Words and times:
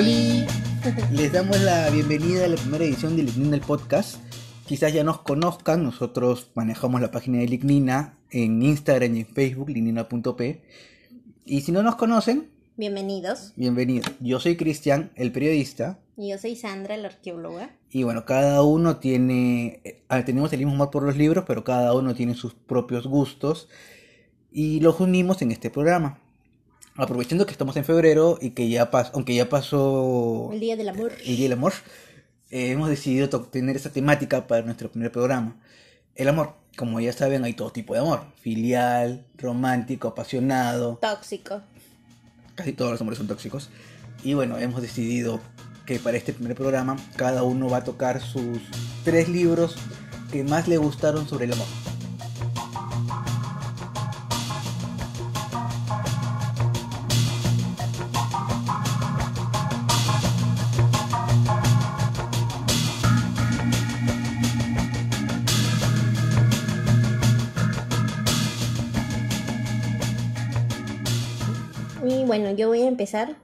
Les 0.00 1.30
damos 1.30 1.60
la 1.60 1.90
bienvenida 1.90 2.46
a 2.46 2.48
la 2.48 2.56
primera 2.56 2.84
edición 2.84 3.16
de 3.16 3.22
Lignina 3.22 3.54
el 3.54 3.60
podcast. 3.60 4.16
Quizás 4.66 4.94
ya 4.94 5.04
nos 5.04 5.20
conozcan, 5.20 5.84
nosotros 5.84 6.50
manejamos 6.54 7.02
la 7.02 7.10
página 7.10 7.40
de 7.40 7.48
Lignina 7.48 8.18
en 8.30 8.62
Instagram 8.62 9.14
y 9.14 9.20
en 9.20 9.26
Facebook, 9.26 9.68
lignina.p. 9.68 10.62
Y 11.44 11.60
si 11.60 11.72
no 11.72 11.82
nos 11.82 11.96
conocen, 11.96 12.48
Bienvenidos. 12.78 13.52
bienvenidos. 13.56 14.10
Yo 14.20 14.40
soy 14.40 14.56
Cristian, 14.56 15.12
el 15.16 15.32
periodista. 15.32 15.98
Y 16.16 16.30
yo 16.30 16.38
soy 16.38 16.56
Sandra, 16.56 16.96
la 16.96 17.08
arqueóloga. 17.08 17.76
Y 17.90 18.04
bueno, 18.04 18.24
cada 18.24 18.62
uno 18.62 18.96
tiene, 18.96 19.82
eh, 19.84 20.02
ah, 20.08 20.24
tenemos 20.24 20.50
el 20.54 20.60
mismo 20.60 20.72
amor 20.72 20.90
por 20.90 21.02
los 21.02 21.18
libros, 21.18 21.44
pero 21.46 21.62
cada 21.62 21.92
uno 21.92 22.14
tiene 22.14 22.34
sus 22.34 22.54
propios 22.54 23.06
gustos 23.06 23.68
y 24.50 24.80
los 24.80 24.98
unimos 24.98 25.42
en 25.42 25.50
este 25.50 25.68
programa. 25.68 26.20
Aprovechando 26.96 27.46
que 27.46 27.52
estamos 27.52 27.76
en 27.76 27.84
febrero 27.84 28.38
y 28.40 28.50
que 28.50 28.68
ya 28.68 28.90
pasó, 28.90 29.10
aunque 29.14 29.34
ya 29.34 29.48
pasó 29.48 30.50
El 30.52 30.60
Día 30.60 30.76
del 30.76 30.88
Amor. 30.88 31.12
el 31.24 31.36
Día 31.36 31.44
del 31.44 31.52
Amor, 31.52 31.72
eh, 32.50 32.72
hemos 32.72 32.88
decidido 32.88 33.28
tener 33.42 33.76
esa 33.76 33.90
temática 33.90 34.46
para 34.46 34.62
nuestro 34.62 34.90
primer 34.90 35.12
programa. 35.12 35.56
El 36.16 36.28
amor, 36.28 36.54
como 36.76 37.00
ya 37.00 37.12
saben, 37.12 37.44
hay 37.44 37.54
todo 37.54 37.70
tipo 37.70 37.94
de 37.94 38.00
amor, 38.00 38.24
filial, 38.40 39.24
romántico, 39.38 40.08
apasionado, 40.08 40.98
Tóxico. 41.00 41.62
casi 42.56 42.72
todos 42.72 42.90
los 42.90 43.00
amores 43.00 43.18
son 43.18 43.28
tóxicos. 43.28 43.70
Y 44.22 44.34
bueno, 44.34 44.58
hemos 44.58 44.82
decidido 44.82 45.40
que 45.86 45.98
para 45.98 46.16
este 46.16 46.32
primer 46.32 46.56
programa 46.56 46.96
cada 47.16 47.42
uno 47.42 47.70
va 47.70 47.78
a 47.78 47.84
tocar 47.84 48.20
sus 48.20 48.58
tres 49.04 49.28
libros 49.28 49.76
que 50.30 50.44
más 50.44 50.68
le 50.68 50.76
gustaron 50.76 51.26
sobre 51.26 51.46
el 51.46 51.52
amor. 51.52 51.66
Empezar 73.00 73.34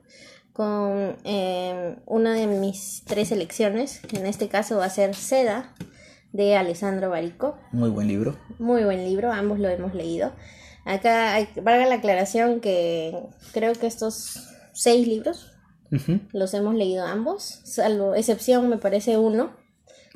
con 0.52 1.16
eh, 1.24 1.96
una 2.04 2.34
de 2.34 2.46
mis 2.46 3.02
tres 3.06 3.32
elecciones. 3.32 4.00
que 4.00 4.18
En 4.18 4.26
este 4.26 4.48
caso 4.48 4.76
va 4.76 4.84
a 4.84 4.90
ser 4.90 5.14
Seda, 5.14 5.74
de 6.32 6.56
Alessandro 6.56 7.08
Barico. 7.08 7.56
Muy 7.72 7.88
buen 7.88 8.06
libro. 8.08 8.36
Muy 8.58 8.84
buen 8.84 9.02
libro, 9.04 9.32
ambos 9.32 9.58
lo 9.58 9.70
hemos 9.70 9.94
leído. 9.94 10.32
Acá 10.84 11.32
hay, 11.32 11.48
valga 11.62 11.86
la 11.86 11.94
aclaración 11.96 12.60
que 12.60 13.16
creo 13.54 13.72
que 13.72 13.86
estos 13.86 14.46
seis 14.74 15.08
libros 15.08 15.52
Ujú. 15.90 16.20
los 16.32 16.52
hemos 16.52 16.74
leído 16.74 17.06
ambos, 17.06 17.60
salvo 17.64 18.14
excepción 18.14 18.68
me 18.68 18.76
parece 18.76 19.16
uno, 19.16 19.56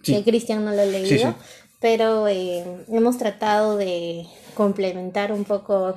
Sí. 0.02 0.14
que 0.16 0.24
Cristian 0.24 0.64
no 0.66 0.72
lo 0.72 0.82
ha 0.82 0.86
leído, 0.86 1.08
Sí, 1.08 1.18
sí. 1.18 1.26
pero 1.80 2.28
eh, 2.28 2.64
hemos 2.88 3.16
tratado 3.18 3.76
de 3.78 4.26
complementar 4.54 5.32
un 5.32 5.44
poco 5.44 5.96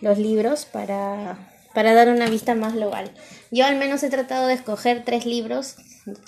los 0.00 0.16
libros 0.18 0.64
para, 0.64 1.51
para 1.74 1.94
dar 1.94 2.08
una 2.08 2.28
vista 2.28 2.54
más 2.54 2.74
global. 2.74 3.10
Yo 3.50 3.64
al 3.66 3.76
menos 3.76 4.02
he 4.02 4.10
tratado 4.10 4.46
de 4.46 4.54
escoger 4.54 5.04
tres 5.04 5.26
libros 5.26 5.76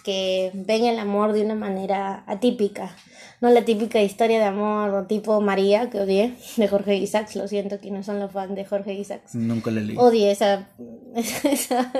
que 0.04 0.50
ven 0.54 0.84
el 0.84 0.98
amor 0.98 1.32
de 1.32 1.42
una 1.42 1.54
manera 1.56 2.22
atípica, 2.28 2.94
no 3.40 3.50
la 3.50 3.64
típica 3.64 4.00
historia 4.00 4.38
de 4.38 4.44
amor 4.44 5.06
tipo 5.08 5.40
María, 5.40 5.90
que 5.90 6.00
odié, 6.00 6.34
de 6.56 6.68
Jorge 6.68 6.94
Isaacs, 6.96 7.34
lo 7.36 7.48
siento 7.48 7.80
que 7.80 7.90
no 7.90 8.02
son 8.04 8.20
los 8.20 8.30
fans 8.30 8.54
de 8.54 8.64
Jorge 8.64 8.94
Isaacs. 8.94 9.34
Nunca 9.34 9.70
leí. 9.72 9.96
Odié 9.98 10.30
esa, 10.30 10.68
esa- 11.14 11.92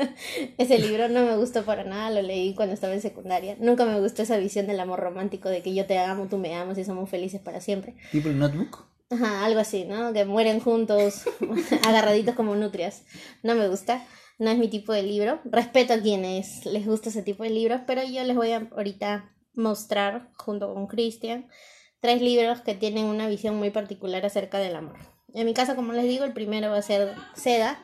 ese 0.57 0.79
libro, 0.79 1.09
no 1.09 1.25
me 1.25 1.37
gustó 1.37 1.65
para 1.65 1.85
nada, 1.85 2.11
lo 2.11 2.23
leí 2.23 2.55
cuando 2.55 2.75
estaba 2.75 2.95
en 2.95 3.01
secundaria. 3.03 3.57
Nunca 3.59 3.85
me 3.85 3.99
gustó 4.01 4.23
esa 4.23 4.37
visión 4.37 4.67
del 4.67 4.79
amor 4.81 5.01
romántico, 5.01 5.49
de 5.49 5.61
que 5.63 5.75
yo 5.75 5.85
te 5.87 5.99
amo, 5.99 6.27
tú 6.29 6.39
me 6.39 6.55
amas 6.55 6.79
y 6.79 6.85
somos 6.85 7.11
felices 7.11 7.41
para 7.41 7.61
siempre. 7.61 7.95
¿Tipo 8.13 8.29
el 8.29 8.39
notebook? 8.39 8.87
Ajá, 9.11 9.45
algo 9.45 9.61
así, 9.61 9.85
¿no? 9.85 10.13
Que 10.13 10.25
mueren 10.25 10.61
juntos, 10.61 11.25
agarraditos 11.87 12.35
como 12.35 12.55
nutrias. 12.57 13.05
No 13.43 13.55
me 13.55 13.69
gusta, 13.69 14.07
no 14.39 14.51
es 14.51 14.59
mi 14.59 14.69
tipo 14.69 14.93
de 14.93 15.03
libro. 15.03 15.41
Respeto 15.45 15.93
a 15.95 16.01
quienes 16.01 16.65
les 16.67 16.87
gusta 16.87 17.11
ese 17.11 17.23
tipo 17.23 17.43
de 17.43 17.51
libros, 17.51 17.83
pero 17.87 18.03
yo 18.03 18.25
les 18.25 18.35
voy 18.37 18.53
a 18.53 18.69
ahorita 18.73 19.31
mostrar, 19.55 20.31
junto 20.37 20.73
con 20.73 20.87
Cristian, 20.87 21.49
tres 22.01 22.21
libros 22.21 22.61
que 22.61 22.75
tienen 22.75 23.05
una 23.05 23.29
visión 23.29 23.57
muy 23.57 23.71
particular 23.71 24.25
acerca 24.27 24.59
del 24.59 24.77
amor. 24.77 24.97
En 25.33 25.47
mi 25.47 25.55
caso, 25.55 25.77
como 25.77 25.93
les 25.93 26.05
digo, 26.05 26.25
el 26.25 26.33
primero 26.33 26.71
va 26.71 26.79
a 26.79 26.83
ser 26.83 27.15
Seda, 27.35 27.79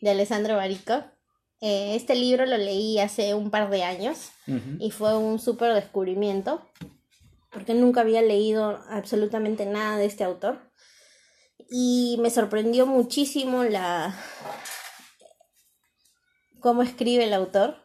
de 0.00 0.10
Alessandro 0.10 0.56
Barico. 0.56 1.04
Eh, 1.60 1.94
este 1.94 2.14
libro 2.14 2.46
lo 2.46 2.56
leí 2.56 2.98
hace 2.98 3.34
un 3.34 3.50
par 3.50 3.68
de 3.70 3.82
años 3.82 4.30
y 4.78 4.90
fue 4.90 5.16
un 5.16 5.38
súper 5.38 5.74
descubrimiento 5.74 6.62
porque 7.52 7.74
nunca 7.74 8.00
había 8.00 8.22
leído 8.22 8.80
absolutamente 8.88 9.66
nada 9.66 9.96
de 9.96 10.06
este 10.06 10.24
autor. 10.24 10.58
Y 11.70 12.16
me 12.20 12.30
sorprendió 12.30 12.86
muchísimo 12.86 13.64
la 13.64 14.18
cómo 16.60 16.82
escribe 16.82 17.24
el 17.24 17.32
autor, 17.32 17.76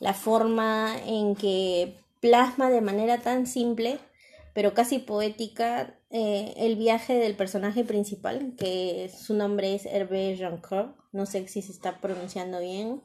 la 0.00 0.14
forma 0.14 0.96
en 1.06 1.36
que 1.36 1.98
plasma 2.20 2.70
de 2.70 2.80
manera 2.80 3.18
tan 3.18 3.46
simple 3.46 4.00
pero 4.54 4.74
casi 4.74 4.98
poética 4.98 5.98
eh, 6.10 6.54
el 6.56 6.76
viaje 6.76 7.14
del 7.14 7.34
personaje 7.34 7.84
principal, 7.84 8.54
que 8.58 9.10
su 9.16 9.34
nombre 9.34 9.74
es 9.74 9.86
Hervé 9.86 10.36
Jancourt, 10.38 10.96
no 11.12 11.26
sé 11.26 11.48
si 11.48 11.62
se 11.62 11.72
está 11.72 12.00
pronunciando 12.00 12.60
bien, 12.60 13.02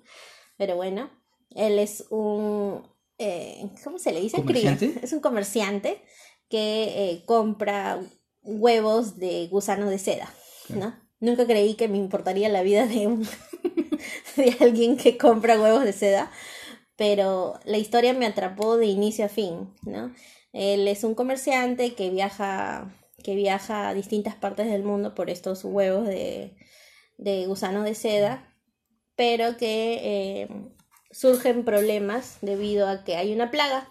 pero 0.57 0.75
bueno, 0.75 1.09
él 1.55 1.79
es 1.79 2.05
un, 2.09 2.83
eh, 3.17 3.69
¿cómo 3.83 3.99
se 3.99 4.11
le 4.11 4.21
dice? 4.21 4.37
¿Comerciante? 4.37 4.99
Es 5.01 5.13
un 5.13 5.19
comerciante 5.19 6.01
que 6.49 7.11
eh, 7.11 7.23
compra 7.25 7.99
huevos 8.41 9.17
de 9.17 9.47
gusano 9.47 9.89
de 9.89 9.99
seda, 9.99 10.33
¿no? 10.69 10.95
Nunca 11.19 11.45
creí 11.45 11.73
que 11.73 11.87
me 11.87 11.97
importaría 11.97 12.47
la 12.47 12.61
vida 12.61 12.85
de, 12.85 13.07
un, 13.07 13.27
de 14.37 14.55
alguien 14.59 14.97
que 14.97 15.17
compra 15.17 15.59
huevos 15.59 15.83
de 15.83 15.93
seda, 15.93 16.31
pero 16.95 17.59
la 17.65 17.77
historia 17.77 18.13
me 18.13 18.25
atrapó 18.25 18.77
de 18.77 18.85
inicio 18.85 19.25
a 19.25 19.29
fin, 19.29 19.73
¿no? 19.83 20.13
Él 20.53 20.87
es 20.87 21.03
un 21.03 21.15
comerciante 21.15 21.93
que 21.93 22.09
viaja, 22.09 22.95
que 23.23 23.35
viaja 23.35 23.89
a 23.89 23.93
distintas 23.93 24.35
partes 24.35 24.67
del 24.67 24.83
mundo 24.83 25.13
por 25.13 25.29
estos 25.29 25.63
huevos 25.63 26.07
de, 26.07 26.55
de 27.17 27.45
gusano 27.47 27.83
de 27.83 27.95
seda, 27.95 28.55
pero 29.15 29.57
que 29.57 29.99
eh, 30.03 30.47
surgen 31.17 31.65
problemas 31.65 32.37
debido 32.41 32.87
a 32.87 33.03
que 33.03 33.15
hay 33.15 33.33
una 33.33 33.49
plaga 33.49 33.89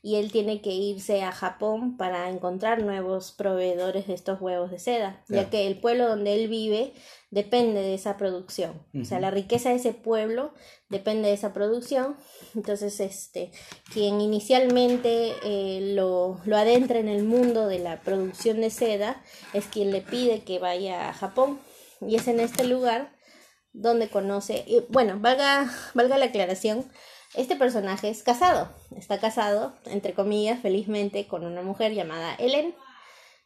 y 0.00 0.16
él 0.16 0.32
tiene 0.32 0.62
que 0.62 0.70
irse 0.70 1.22
a 1.22 1.30
Japón 1.30 1.98
para 1.98 2.30
encontrar 2.30 2.82
nuevos 2.82 3.32
proveedores 3.32 4.06
de 4.06 4.14
estos 4.14 4.40
huevos 4.40 4.70
de 4.70 4.78
seda, 4.78 5.22
ya 5.28 5.50
que 5.50 5.66
el 5.66 5.78
pueblo 5.78 6.08
donde 6.08 6.34
él 6.34 6.48
vive 6.48 6.92
depende 7.30 7.80
de 7.80 7.94
esa 7.94 8.16
producción. 8.16 8.82
O 8.98 9.04
sea, 9.04 9.20
la 9.20 9.30
riqueza 9.30 9.70
de 9.70 9.76
ese 9.76 9.92
pueblo 9.92 10.52
depende 10.90 11.28
de 11.28 11.34
esa 11.34 11.52
producción. 11.54 12.16
Entonces, 12.54 13.00
este, 13.00 13.50
quien 13.94 14.20
inicialmente 14.20 15.32
eh, 15.42 15.94
lo, 15.94 16.38
lo 16.44 16.56
adentra 16.56 16.98
en 16.98 17.08
el 17.08 17.24
mundo 17.24 17.66
de 17.66 17.78
la 17.78 18.00
producción 18.00 18.60
de 18.60 18.68
seda 18.68 19.22
es 19.54 19.66
quien 19.66 19.90
le 19.90 20.02
pide 20.02 20.44
que 20.44 20.58
vaya 20.58 21.08
a 21.08 21.14
Japón. 21.14 21.58
Y 22.06 22.16
es 22.16 22.28
en 22.28 22.40
este 22.40 22.64
lugar 22.64 23.13
donde 23.74 24.08
conoce, 24.08 24.64
y, 24.66 24.82
bueno, 24.88 25.18
valga, 25.20 25.70
valga 25.92 26.16
la 26.16 26.26
aclaración, 26.26 26.90
este 27.34 27.56
personaje 27.56 28.08
es 28.08 28.22
casado, 28.22 28.70
está 28.96 29.18
casado, 29.18 29.74
entre 29.84 30.14
comillas, 30.14 30.60
felizmente, 30.62 31.26
con 31.26 31.44
una 31.44 31.62
mujer 31.62 31.92
llamada 31.92 32.34
Ellen, 32.38 32.74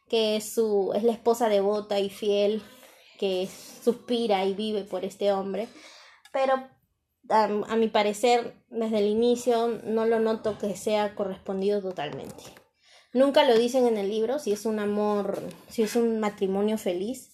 que 0.07 0.37
es, 0.37 0.53
su, 0.53 0.93
es 0.95 1.03
la 1.03 1.11
esposa 1.11 1.49
devota 1.49 1.99
y 1.99 2.09
fiel, 2.09 2.63
que 3.17 3.49
suspira 3.83 4.45
y 4.45 4.53
vive 4.53 4.83
por 4.83 5.03
este 5.03 5.33
hombre, 5.33 5.67
pero 6.31 6.53
a, 7.29 7.43
a 7.43 7.75
mi 7.75 7.87
parecer, 7.87 8.55
desde 8.69 8.99
el 8.99 9.07
inicio, 9.07 9.79
no 9.83 10.05
lo 10.05 10.19
noto 10.19 10.57
que 10.57 10.77
sea 10.77 11.15
correspondido 11.15 11.81
totalmente. 11.81 12.43
Nunca 13.11 13.43
lo 13.43 13.57
dicen 13.57 13.87
en 13.87 13.97
el 13.97 14.09
libro 14.09 14.37
si 14.37 14.51
es 14.51 14.65
un 14.65 14.77
amor, 14.77 15.41
si 15.67 15.81
es 15.81 15.95
un 15.95 16.19
matrimonio 16.19 16.77
feliz, 16.77 17.31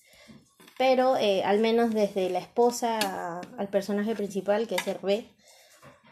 pero 0.78 1.18
eh, 1.18 1.44
al 1.44 1.60
menos 1.60 1.94
desde 1.94 2.30
la 2.30 2.40
esposa 2.40 3.00
a- 3.00 3.42
al 3.58 3.68
personaje 3.70 4.16
principal, 4.16 4.68
que 4.68 4.76
es 4.76 4.88
Hervé, 4.88 5.30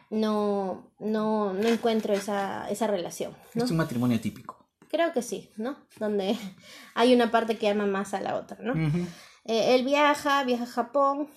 no, 0.09 0.91
no, 0.99 1.53
no 1.53 1.67
encuentro 1.67 2.13
esa, 2.13 2.69
esa 2.69 2.87
relación. 2.87 3.35
¿no? 3.55 3.63
Es 3.65 3.71
un 3.71 3.77
matrimonio 3.77 4.19
típico. 4.21 4.57
Creo 4.89 5.11
que 5.11 5.21
sí, 5.23 5.49
¿no? 5.57 5.75
Donde 5.99 6.37
hay 6.95 7.13
una 7.15 7.31
parte 7.31 7.57
que 7.57 7.69
ama 7.69 7.85
más 7.87 8.13
a 8.13 8.21
la 8.21 8.35
otra, 8.35 8.57
¿no? 8.61 8.73
Eh, 9.45 9.75
él 9.75 9.83
viaja, 9.85 10.43
viaja 10.43 10.63
a 10.63 10.67
Japón 10.67 11.29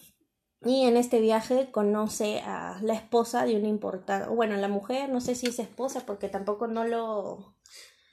y 0.62 0.84
en 0.84 0.96
este 0.96 1.20
viaje 1.20 1.70
conoce 1.70 2.40
a 2.40 2.78
la 2.82 2.94
esposa 2.94 3.44
de 3.44 3.56
una 3.56 3.68
importante, 3.68 4.28
bueno, 4.28 4.56
la 4.56 4.68
mujer, 4.68 5.08
no 5.08 5.20
sé 5.20 5.34
si 5.34 5.46
es 5.46 5.58
esposa 5.58 6.02
porque 6.06 6.28
tampoco 6.28 6.66
no 6.66 6.84
lo, 6.84 7.56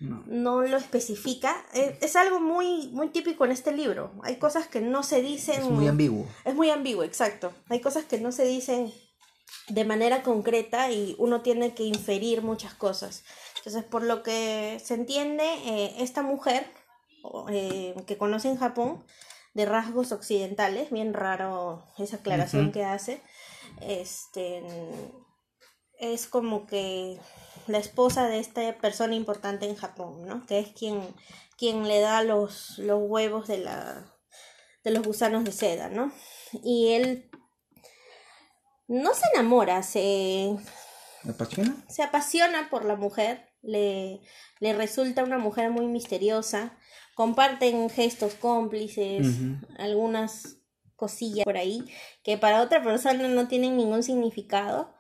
No. 0.03 0.23
no 0.27 0.61
lo 0.61 0.77
especifica. 0.77 1.55
Es 1.73 2.15
algo 2.15 2.39
muy, 2.39 2.89
muy 2.89 3.09
típico 3.09 3.45
en 3.45 3.51
este 3.51 3.71
libro. 3.71 4.11
Hay 4.23 4.35
cosas 4.35 4.67
que 4.67 4.81
no 4.81 5.01
se 5.01 5.21
dicen. 5.21 5.61
Es 5.61 5.69
muy 5.69 5.88
ambiguo. 5.88 6.27
Es 6.45 6.55
muy 6.55 6.69
ambiguo, 6.69 7.03
exacto. 7.03 7.53
Hay 7.69 7.79
cosas 7.79 8.05
que 8.05 8.19
no 8.19 8.31
se 8.31 8.45
dicen 8.45 8.91
de 9.69 9.85
manera 9.85 10.23
concreta 10.23 10.91
y 10.91 11.15
uno 11.19 11.41
tiene 11.41 11.73
que 11.73 11.83
inferir 11.83 12.41
muchas 12.41 12.73
cosas. 12.73 13.23
Entonces, 13.57 13.83
por 13.83 14.03
lo 14.03 14.23
que 14.23 14.81
se 14.83 14.94
entiende, 14.94 15.45
eh, 15.65 15.95
esta 16.00 16.21
mujer 16.21 16.65
eh, 17.50 17.95
que 18.05 18.17
conoce 18.17 18.50
en 18.50 18.57
Japón, 18.57 19.03
de 19.53 19.65
rasgos 19.65 20.11
occidentales, 20.11 20.91
bien 20.91 21.13
raro 21.13 21.85
esa 21.97 22.17
aclaración 22.17 22.71
que 22.71 22.83
hace, 22.83 23.21
este, 23.81 24.63
es 26.00 26.27
como 26.27 26.65
que 26.65 27.19
la 27.68 27.77
esposa 27.77 28.27
de 28.27 28.39
esta 28.39 28.77
persona 28.77 29.15
importante 29.15 29.68
en 29.68 29.75
Japón, 29.75 30.25
¿no? 30.25 30.45
Que 30.45 30.60
es 30.60 30.69
quien, 30.69 31.01
quien 31.57 31.88
le 31.88 32.00
da 32.00 32.24
los, 32.24 32.77
los 32.80 33.01
huevos 33.01 33.48
de, 33.48 33.60
la, 33.60 34.06
de 34.83 34.92
los 34.92 35.04
gusanos 35.04 35.44
de 35.44 35.51
seda, 35.51 35.89
¿no? 35.89 36.12
Y 36.63 36.94
él 36.94 37.30
no 38.88 39.13
se 39.13 39.24
enamora, 39.33 39.83
se... 39.83 40.56
apasiona? 41.27 41.75
Se 41.89 42.04
apasiona 42.04 42.69
por 42.69 42.86
la 42.86 42.95
mujer, 42.95 43.50
le, 43.62 44.21
le 44.60 44.74
resulta 44.74 45.24
una 45.24 45.38
mujer 45.38 45.71
muy 45.71 45.88
misteriosa, 45.88 46.77
comparten 47.15 47.89
gestos 47.89 48.33
cómplices, 48.36 49.27
algunas 49.77 50.57
cosillas 50.95 51.44
por 51.44 51.57
ahí 51.57 51.86
que 52.24 52.38
para 52.38 52.62
otra 52.62 52.83
persona 52.83 53.27
no 53.27 53.48
tienen 53.48 53.77
ningún 53.77 54.04
significado 54.04 54.92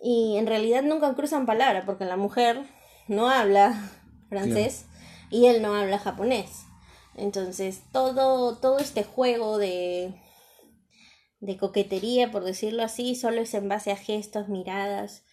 y 0.00 0.36
en 0.36 0.46
realidad 0.46 0.82
nunca 0.82 1.14
cruzan 1.14 1.46
palabra 1.46 1.84
porque 1.86 2.04
la 2.04 2.16
mujer 2.16 2.62
no 3.08 3.28
habla 3.28 3.90
francés 4.28 4.86
y 5.30 5.46
él 5.46 5.62
no 5.62 5.74
habla 5.74 5.98
japonés. 5.98 6.66
Entonces, 7.16 7.82
todo 7.92 8.56
todo 8.56 8.78
este 8.78 9.04
juego 9.04 9.58
de 9.58 10.14
de 11.44 11.58
coquetería, 11.58 12.30
por 12.30 12.44
decirlo 12.44 12.82
así, 12.82 13.14
solo 13.14 13.42
es 13.42 13.52
en 13.54 13.68
base 13.68 13.92
a 13.92 13.96
gestos, 13.96 14.48
miradas, 14.48 15.24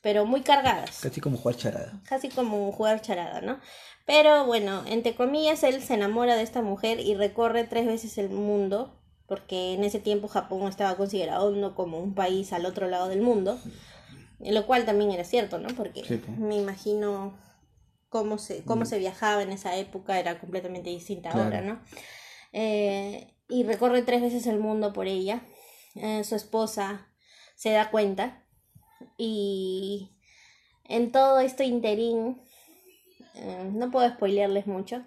pero 0.00 0.24
muy 0.24 0.40
cargadas. 0.40 1.00
Casi 1.00 1.20
como 1.20 1.36
jugar 1.36 1.56
charada. 1.56 2.00
Casi 2.08 2.28
como 2.28 2.72
jugar 2.72 3.02
charada, 3.02 3.40
¿no? 3.40 3.60
Pero 4.06 4.46
bueno, 4.46 4.84
entre 4.86 5.14
comillas, 5.14 5.62
él 5.62 5.82
se 5.82 5.94
enamora 5.94 6.36
de 6.36 6.42
esta 6.42 6.62
mujer 6.62 7.00
y 7.00 7.14
recorre 7.14 7.64
tres 7.64 7.86
veces 7.86 8.16
el 8.16 8.30
mundo, 8.30 8.98
porque 9.26 9.74
en 9.74 9.84
ese 9.84 10.00
tiempo 10.00 10.28
Japón 10.28 10.66
estaba 10.66 10.96
considerado 10.96 11.50
no 11.50 11.74
como 11.74 11.98
un 11.98 12.14
país 12.14 12.52
al 12.54 12.64
otro 12.64 12.88
lado 12.88 13.08
del 13.08 13.20
mundo, 13.20 13.58
lo 14.40 14.66
cual 14.66 14.84
también 14.84 15.10
era 15.10 15.24
cierto, 15.24 15.58
¿no? 15.58 15.68
Porque 15.70 16.02
me 16.38 16.56
imagino 16.56 17.36
cómo 18.08 18.38
se, 18.38 18.62
cómo 18.64 18.82
mm. 18.82 18.86
se 18.86 18.98
viajaba 18.98 19.42
en 19.42 19.50
esa 19.50 19.76
época, 19.76 20.18
era 20.18 20.38
completamente 20.38 20.90
distinta 20.90 21.30
ahora, 21.30 21.60
¿no? 21.60 21.80
Eh, 22.52 23.34
y 23.48 23.64
recorre 23.64 24.02
tres 24.02 24.22
veces 24.22 24.46
el 24.46 24.58
mundo 24.58 24.92
por 24.92 25.06
ella. 25.06 25.42
Eh, 25.94 26.22
su 26.24 26.34
esposa 26.34 27.08
se 27.56 27.70
da 27.70 27.90
cuenta 27.90 28.46
y 29.16 30.16
en 30.84 31.10
todo 31.10 31.40
esto 31.40 31.62
interín 31.62 32.40
eh, 33.34 33.70
no 33.72 33.90
puedo 33.90 34.08
spoilearles 34.08 34.66
mucho, 34.66 35.04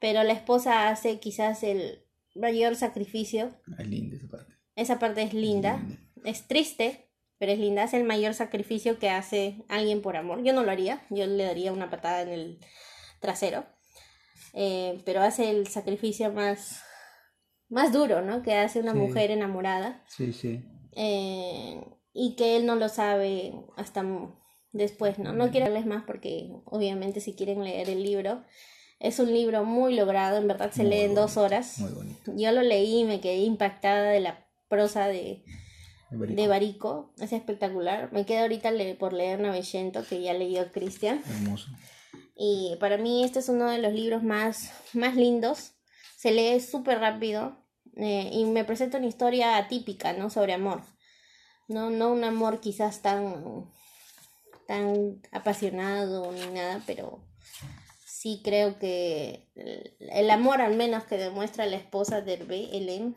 pero 0.00 0.22
la 0.22 0.32
esposa 0.32 0.88
hace 0.88 1.18
quizás 1.18 1.62
el 1.62 2.04
mayor 2.34 2.76
sacrificio. 2.76 3.54
Es 3.78 3.86
linda 3.86 4.16
esa 4.16 4.28
parte. 4.28 4.52
Esa 4.74 4.98
parte 4.98 5.22
es 5.22 5.32
linda. 5.32 5.82
es 6.24 6.46
triste, 6.46 7.05
pero 7.38 7.52
es 7.52 7.58
linda. 7.58 7.84
Es 7.84 7.94
el 7.94 8.04
mayor 8.04 8.34
sacrificio 8.34 8.98
que 8.98 9.10
hace 9.10 9.64
alguien 9.68 10.02
por 10.02 10.16
amor. 10.16 10.42
Yo 10.42 10.52
no 10.52 10.62
lo 10.62 10.70
haría, 10.70 11.06
yo 11.10 11.26
le 11.26 11.44
daría 11.44 11.72
una 11.72 11.90
patada 11.90 12.22
en 12.22 12.28
el 12.28 12.58
trasero. 13.20 13.64
Eh, 14.52 15.02
pero 15.04 15.20
hace 15.22 15.50
el 15.50 15.66
sacrificio 15.66 16.32
más, 16.32 16.82
más 17.68 17.92
duro, 17.92 18.22
¿no? 18.22 18.42
Que 18.42 18.54
hace 18.54 18.80
una 18.80 18.94
mujer 18.94 19.30
enamorada. 19.30 20.02
Sí, 20.08 20.32
sí. 20.32 20.64
Eh, 20.92 21.80
y 22.12 22.36
que 22.36 22.56
él 22.56 22.64
no 22.64 22.76
lo 22.76 22.88
sabe 22.88 23.52
hasta 23.76 24.02
después, 24.72 25.18
¿no? 25.18 25.32
No 25.32 25.50
quiero 25.50 25.66
leerles 25.66 25.86
más 25.86 26.04
porque 26.06 26.50
obviamente 26.64 27.20
si 27.20 27.34
quieren 27.34 27.62
leer 27.62 27.90
el 27.90 28.02
libro, 28.02 28.44
es 28.98 29.18
un 29.18 29.32
libro 29.32 29.64
muy 29.64 29.94
logrado, 29.94 30.38
en 30.38 30.48
verdad 30.48 30.70
se 30.72 30.84
lee 30.84 31.00
en 31.00 31.14
dos 31.14 31.36
horas. 31.36 31.78
Muy 31.78 31.92
bonito. 31.92 32.32
Yo 32.34 32.52
lo 32.52 32.62
leí 32.62 33.00
y 33.00 33.04
me 33.04 33.20
quedé 33.20 33.38
impactada 33.38 34.10
de 34.10 34.20
la 34.20 34.46
prosa 34.68 35.06
de, 35.06 35.44
de 36.10 36.48
Barico. 36.48 37.12
Es 37.18 37.32
espectacular. 37.32 38.12
Me 38.12 38.26
quedo 38.26 38.42
ahorita 38.42 38.70
por 38.98 39.12
leer 39.12 39.40
Navellento, 39.40 40.04
que 40.04 40.22
ya 40.22 40.34
leyó 40.34 40.70
Cristian. 40.72 41.22
Hermoso. 41.28 41.68
Y 42.36 42.76
para 42.80 42.98
mí 42.98 43.24
este 43.24 43.38
es 43.38 43.48
uno 43.48 43.70
de 43.70 43.78
los 43.78 43.92
libros 43.92 44.22
más, 44.22 44.70
más 44.92 45.16
lindos. 45.16 45.72
Se 46.16 46.32
lee 46.32 46.60
súper 46.60 46.98
rápido 46.98 47.56
eh, 47.96 48.30
y 48.32 48.44
me 48.44 48.64
presenta 48.64 48.98
una 48.98 49.06
historia 49.06 49.56
atípica, 49.56 50.12
¿no? 50.12 50.28
Sobre 50.28 50.52
amor. 50.52 50.82
No, 51.68 51.90
no 51.90 52.12
un 52.12 52.24
amor 52.24 52.60
quizás 52.60 53.02
tan 53.02 53.70
tan 54.66 55.22
apasionado 55.32 56.32
ni 56.32 56.46
nada, 56.48 56.82
pero 56.86 57.20
sí 58.04 58.40
creo 58.44 58.78
que 58.78 59.48
el 60.00 60.30
amor 60.30 60.60
al 60.60 60.76
menos 60.76 61.04
que 61.04 61.16
demuestra 61.16 61.66
la 61.66 61.76
esposa 61.76 62.20
de 62.20 62.34
Hervé, 62.34 62.76
Helen, 62.76 63.14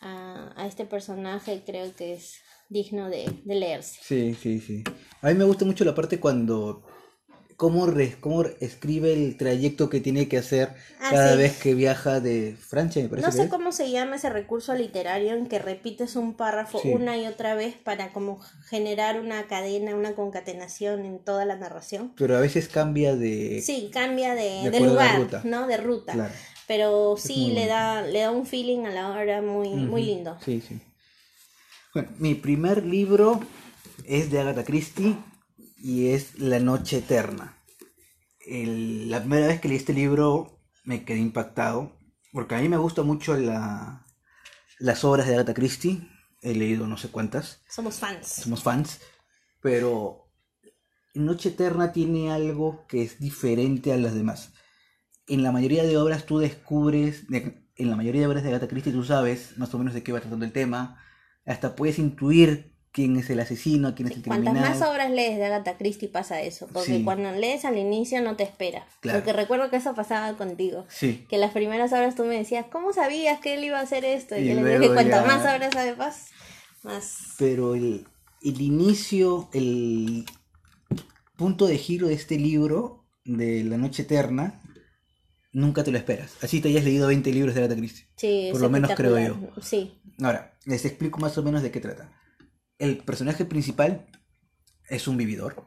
a, 0.00 0.52
a, 0.56 0.66
este 0.66 0.84
personaje 0.84 1.62
creo 1.64 1.94
que 1.94 2.14
es 2.14 2.40
digno 2.68 3.08
de, 3.08 3.30
de 3.44 3.54
leerse. 3.54 3.98
Sí, 4.02 4.34
sí, 4.34 4.60
sí. 4.60 4.84
A 5.22 5.28
mí 5.28 5.34
me 5.34 5.44
gusta 5.44 5.64
mucho 5.64 5.84
la 5.84 5.94
parte 5.94 6.20
cuando 6.20 6.84
cómo, 7.58 7.92
cómo 8.20 8.44
escribe 8.60 9.12
el 9.12 9.36
trayecto 9.36 9.90
que 9.90 10.00
tiene 10.00 10.28
que 10.28 10.38
hacer 10.38 10.74
ah, 11.00 11.10
cada 11.10 11.34
vez 11.34 11.58
que 11.58 11.74
viaja 11.74 12.20
de 12.20 12.56
Francia, 12.56 13.02
me 13.02 13.08
parece. 13.08 13.26
No 13.26 13.32
sé 13.32 13.48
cómo 13.48 13.72
se 13.72 13.90
llama 13.90 14.16
ese 14.16 14.30
recurso 14.30 14.74
literario 14.74 15.34
en 15.34 15.48
que 15.48 15.58
repites 15.58 16.14
un 16.14 16.34
párrafo 16.34 16.80
una 16.84 17.18
y 17.18 17.26
otra 17.26 17.54
vez 17.54 17.74
para 17.74 18.12
como 18.12 18.40
generar 18.68 19.20
una 19.20 19.48
cadena, 19.48 19.96
una 19.96 20.14
concatenación 20.14 21.04
en 21.04 21.18
toda 21.18 21.44
la 21.44 21.56
narración. 21.56 22.12
Pero 22.16 22.36
a 22.36 22.40
veces 22.40 22.68
cambia 22.68 23.16
de... 23.16 23.60
Sí, 23.60 23.90
cambia 23.92 24.36
de, 24.36 24.80
lugar, 24.80 25.44
¿no? 25.44 25.66
De 25.66 25.78
ruta. 25.78 26.30
Pero 26.68 27.16
sí 27.16 27.50
le 27.52 27.66
da, 27.66 28.02
le 28.02 28.20
da 28.20 28.30
un 28.30 28.46
feeling 28.46 28.84
a 28.84 28.90
la 28.90 29.08
hora 29.08 29.40
muy, 29.40 29.70
muy 29.70 30.04
lindo. 30.04 30.38
Sí, 30.44 30.60
sí. 30.60 30.78
Bueno, 31.94 32.10
mi 32.18 32.34
primer 32.34 32.84
libro 32.84 33.40
es 34.04 34.30
de 34.30 34.38
Agatha 34.38 34.64
Christie 34.64 35.16
y 35.78 36.10
es 36.10 36.38
La 36.38 36.60
Noche 36.60 36.98
Eterna. 36.98 37.56
la 38.46 39.20
primera 39.20 39.46
vez 39.46 39.60
que 39.60 39.68
leí 39.68 39.78
este 39.78 39.94
libro 39.94 40.60
me 40.84 41.04
quedé 41.04 41.18
impactado, 41.18 41.96
porque 42.32 42.54
a 42.54 42.58
mí 42.58 42.68
me 42.68 42.76
gusta 42.76 43.02
mucho 43.02 43.34
la, 43.34 44.06
las 44.78 45.04
obras 45.04 45.26
de 45.26 45.34
Agatha 45.34 45.54
Christie, 45.54 46.06
he 46.42 46.54
leído 46.54 46.86
no 46.86 46.98
sé 46.98 47.08
cuántas. 47.08 47.62
Somos 47.68 47.96
fans. 47.96 48.26
Somos 48.26 48.62
fans, 48.62 49.00
pero 49.62 50.30
Noche 51.14 51.48
Eterna 51.48 51.92
tiene 51.92 52.30
algo 52.30 52.84
que 52.88 53.02
es 53.02 53.18
diferente 53.18 53.92
a 53.92 53.96
las 53.96 54.14
demás. 54.14 54.52
En 55.28 55.42
la 55.42 55.52
mayoría 55.52 55.84
de 55.84 55.96
obras 55.96 56.24
tú 56.24 56.38
descubres, 56.38 57.24
en 57.30 57.90
la 57.90 57.96
mayoría 57.96 58.22
de 58.22 58.26
obras 58.26 58.42
de 58.42 58.48
Agatha 58.50 58.68
Christie 58.68 58.92
tú 58.92 59.04
sabes 59.04 59.56
más 59.58 59.72
o 59.74 59.78
menos 59.78 59.94
de 59.94 60.02
qué 60.02 60.12
va 60.12 60.20
tratando 60.20 60.44
el 60.44 60.52
tema, 60.52 61.02
hasta 61.44 61.76
puedes 61.76 61.98
intuir 61.98 62.72
quién 62.92 63.16
es 63.16 63.30
el 63.30 63.40
asesino, 63.40 63.94
quién 63.94 64.08
es 64.08 64.16
el 64.16 64.22
criminal. 64.22 64.54
Cuantas 64.54 64.80
más 64.80 64.90
obras 64.90 65.10
lees 65.10 65.36
de 65.36 65.44
Agatha 65.44 65.76
Christie 65.76 66.08
pasa 66.08 66.40
eso, 66.40 66.66
porque 66.72 67.04
cuando 67.04 67.30
lees 67.32 67.64
al 67.64 67.78
inicio 67.78 68.20
no 68.22 68.36
te 68.36 68.42
espera. 68.42 68.86
Porque 69.02 69.32
recuerdo 69.32 69.70
que 69.70 69.76
eso 69.76 69.94
pasaba 69.94 70.36
contigo. 70.36 70.84
Sí. 70.88 71.26
Que 71.28 71.38
las 71.38 71.52
primeras 71.52 71.92
obras 71.92 72.14
tú 72.14 72.24
me 72.24 72.36
decías, 72.36 72.66
¿cómo 72.70 72.92
sabías 72.92 73.40
que 73.40 73.54
él 73.54 73.64
iba 73.64 73.78
a 73.78 73.82
hacer 73.82 74.04
esto? 74.04 74.36
Y, 74.36 74.48
yo 74.48 74.54
le 74.54 74.78
dije 74.78 74.92
cuantas 74.92 75.26
más 75.26 75.42
obras 75.42 75.72
sabes, 75.72 75.96
más... 76.82 77.34
Pero 77.38 77.74
el, 77.74 78.06
el 78.42 78.60
inicio, 78.60 79.48
el 79.52 80.24
punto 81.36 81.66
de 81.66 81.78
giro 81.78 82.08
de 82.08 82.14
este 82.14 82.36
libro, 82.36 83.04
de 83.24 83.62
La 83.62 83.76
Noche 83.76 84.02
Eterna, 84.02 84.60
nunca 85.52 85.84
te 85.84 85.90
lo 85.90 85.98
esperas. 85.98 86.36
Así 86.42 86.60
te 86.60 86.68
hayas 86.68 86.84
leído 86.84 87.08
20 87.08 87.32
libros 87.32 87.54
de 87.54 87.60
Agatha 87.62 87.76
Christie. 87.76 88.08
Sí, 88.16 88.48
Por 88.52 88.60
lo 88.60 88.70
menos 88.70 88.92
creo 88.94 89.18
yo. 89.18 89.50
Sí. 89.62 90.00
Ahora, 90.22 90.58
les 90.64 90.84
explico 90.84 91.18
más 91.18 91.36
o 91.38 91.42
menos 91.42 91.62
de 91.62 91.70
qué 91.70 91.80
trata 91.80 92.18
el 92.78 92.98
personaje 92.98 93.44
principal 93.44 94.06
es 94.88 95.08
un 95.08 95.16
vividor. 95.16 95.66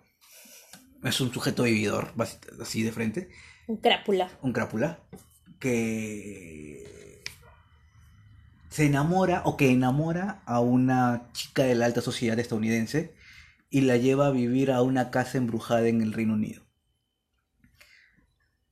Es 1.03 1.19
un 1.19 1.33
sujeto 1.33 1.63
vividor, 1.63 2.13
así 2.61 2.83
de 2.83 2.91
frente. 2.91 3.29
Un 3.67 3.77
crápula. 3.77 4.29
Un 4.41 4.53
crápula. 4.53 4.99
Que 5.59 7.23
se 8.69 8.85
enamora 8.85 9.41
o 9.45 9.57
que 9.57 9.69
enamora 9.71 10.41
a 10.45 10.59
una 10.59 11.29
chica 11.33 11.63
de 11.63 11.75
la 11.75 11.85
alta 11.85 12.01
sociedad 12.01 12.39
estadounidense 12.39 13.13
y 13.69 13.81
la 13.81 13.97
lleva 13.97 14.27
a 14.27 14.31
vivir 14.31 14.71
a 14.71 14.81
una 14.81 15.11
casa 15.11 15.37
embrujada 15.37 15.87
en 15.87 16.01
el 16.01 16.13
Reino 16.13 16.33
Unido. 16.33 16.63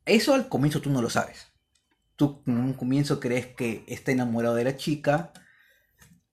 Eso 0.09 0.33
al 0.33 0.49
comienzo 0.49 0.81
tú 0.81 0.89
no 0.89 1.01
lo 1.01 1.09
sabes. 1.09 1.47
Tú 2.15 2.41
en 2.47 2.57
un 2.57 2.73
comienzo 2.73 3.19
crees 3.19 3.47
que 3.47 3.83
está 3.87 4.11
enamorado 4.11 4.55
de 4.55 4.65
la 4.65 4.77
chica 4.77 5.31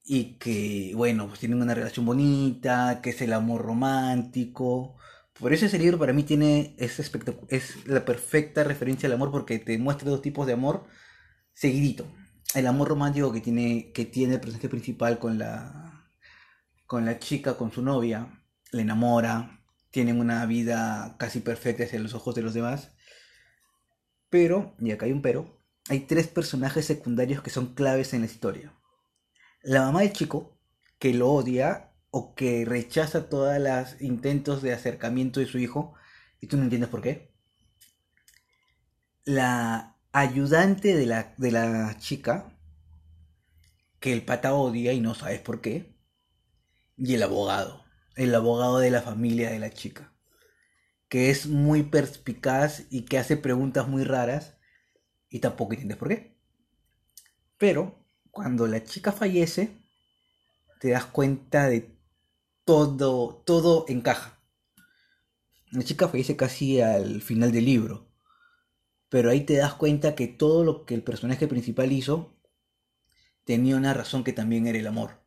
y 0.05 0.35
que, 0.39 0.93
bueno, 0.95 1.29
pues 1.29 1.41
tienen 1.41 1.61
una 1.61 1.75
relación 1.75 2.07
bonita, 2.07 3.01
que 3.03 3.11
es 3.11 3.21
el 3.23 3.33
amor 3.33 3.63
romántico. 3.63 4.97
Por 5.39 5.53
eso 5.53 5.67
ese 5.67 5.79
libro 5.79 5.99
para 5.99 6.13
mí 6.13 6.23
tiene 6.23 6.75
ese 6.79 7.03
es 7.49 7.87
la 7.87 8.05
perfecta 8.05 8.65
referencia 8.65 9.07
al 9.09 9.15
amor 9.15 9.31
porque 9.31 9.59
te 9.59 9.79
muestra 9.79 10.11
dos 10.11 10.23
tipos 10.23 10.47
de 10.47 10.55
amor 10.55 10.87
seguidito. 11.55 12.07
El 12.55 12.67
amor 12.67 12.89
romántico 12.89 13.33
que 13.33 13.41
tiene, 13.41 13.93
que 13.93 14.07
tiene 14.07 14.35
el 14.35 14.41
personaje 14.41 14.69
principal 14.69 15.19
con 15.19 15.39
la 15.39 15.87
con 16.87 17.05
la 17.05 17.19
chica, 17.19 17.57
con 17.57 17.73
su 17.73 17.83
novia, 17.83 18.29
le 18.73 18.83
enamora, 18.83 19.61
tienen 19.91 20.21
una 20.21 20.47
vida 20.47 21.17
casi 21.19 21.41
perfecta 21.41 21.85
hacia 21.85 22.01
los 22.01 22.15
ojos 22.15 22.35
de 22.35 22.43
los 22.43 22.55
demás. 22.55 22.96
Pero, 24.39 24.75
y 24.79 24.91
acá 24.91 25.07
hay 25.07 25.13
un 25.13 25.23
pero, 25.23 25.63
hay 25.89 26.01
tres 26.01 26.29
personajes 26.29 26.85
secundarios 26.85 27.43
que 27.43 27.49
son 27.49 27.73
claves 27.73 28.13
en 28.13 28.21
la 28.21 28.27
historia. 28.27 28.79
La 29.63 29.81
mamá 29.81 30.03
del 30.03 30.13
chico, 30.13 30.61
que 30.99 31.15
lo 31.15 31.31
odia 31.31 31.95
o 32.11 32.35
que 32.35 32.67
rechaza 32.67 33.31
todos 33.31 33.59
los 33.59 33.99
intentos 34.03 34.61
de 34.61 34.75
acercamiento 34.75 35.41
de 35.41 35.47
su 35.47 35.57
hijo, 35.57 35.95
y 36.39 36.49
tú 36.49 36.59
no 36.59 36.65
entiendes 36.65 36.91
por 36.91 37.01
qué. 37.01 37.33
La 39.25 39.97
ayudante 40.13 40.95
de 40.95 41.07
la, 41.07 41.35
de 41.39 41.53
la 41.53 41.97
chica, 41.97 42.55
que 44.01 44.13
el 44.13 44.23
pata 44.23 44.53
odia 44.53 44.93
y 44.93 45.01
no 45.01 45.15
sabes 45.15 45.41
por 45.41 45.63
qué. 45.63 45.97
Y 46.99 47.15
el 47.15 47.23
abogado, 47.23 47.87
el 48.17 48.35
abogado 48.35 48.81
de 48.81 48.91
la 48.91 49.01
familia 49.01 49.49
de 49.49 49.61
la 49.61 49.71
chica, 49.71 50.13
que 51.09 51.31
es 51.31 51.47
muy 51.47 51.85
perspicaz 51.85 52.85
y 52.91 53.03
que 53.03 53.19
hace 53.19 53.37
preguntas 53.37 53.89
muy 53.89 54.05
raras 54.05 54.57
y 55.29 55.41
tampoco 55.41 55.73
entiendes 55.73 55.99
por 55.99 56.09
qué. 56.09 56.37
Pero 57.59 58.05
cuando 58.31 58.67
la 58.67 58.85
chica 58.85 59.13
fallece, 59.13 59.83
te 60.81 60.91
das 60.91 61.07
cuenta 61.07 61.69
de 61.69 61.97
todo, 62.65 63.43
todo 63.47 63.87
encaja. 63.89 64.43
La 65.71 65.83
chica 65.83 66.09
fallece 66.09 66.37
casi 66.37 66.81
al 66.81 67.23
final 67.23 67.53
del 67.53 67.65
libro, 67.65 68.13
pero 69.09 69.31
ahí 69.31 69.43
te 69.43 69.57
das 69.57 69.75
cuenta 69.75 70.15
que 70.15 70.27
todo 70.27 70.65
lo 70.65 70.85
que 70.85 70.95
el 70.95 71.03
personaje 71.03 71.47
principal 71.49 71.93
hizo 71.93 72.37
tenía 73.45 73.77
una 73.77 73.95
razón 73.95 74.25
que 74.25 74.33
también 74.33 74.67
era 74.67 74.79
el 74.79 74.87
amor. 74.87 75.23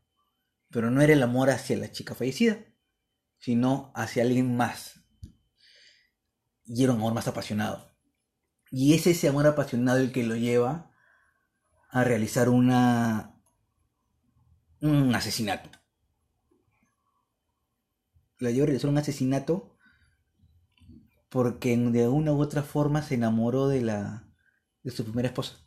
Pero 0.69 0.91
no 0.91 1.01
era 1.01 1.13
el 1.13 1.23
amor 1.23 1.49
hacia 1.49 1.77
la 1.77 1.91
chica 1.91 2.13
fallecida, 2.13 2.63
sino 3.39 3.91
hacia 3.95 4.23
alguien 4.23 4.55
más. 4.55 5.01
Y 6.69 6.83
era 6.83 6.93
un 6.93 6.99
amor 6.99 7.13
más 7.13 7.27
apasionado. 7.27 7.91
Y 8.71 8.93
es 8.93 9.07
ese 9.07 9.27
amor 9.27 9.47
apasionado 9.47 9.99
el 9.99 10.11
que 10.11 10.23
lo 10.23 10.35
lleva 10.35 10.91
a 11.89 12.03
realizar 12.03 12.47
una 12.47 13.35
un 14.81 15.13
asesinato. 15.13 15.69
La 18.37 18.51
lleva 18.51 18.63
a 18.63 18.67
realizar 18.67 18.89
un 18.89 18.99
asesinato 18.99 19.75
porque 21.29 21.75
de 21.75 22.07
una 22.07 22.31
u 22.31 22.41
otra 22.41 22.63
forma 22.63 23.01
se 23.01 23.15
enamoró 23.15 23.67
de 23.67 23.81
la 23.81 24.29
de 24.83 24.91
su 24.91 25.03
primera 25.03 25.27
esposa. 25.27 25.57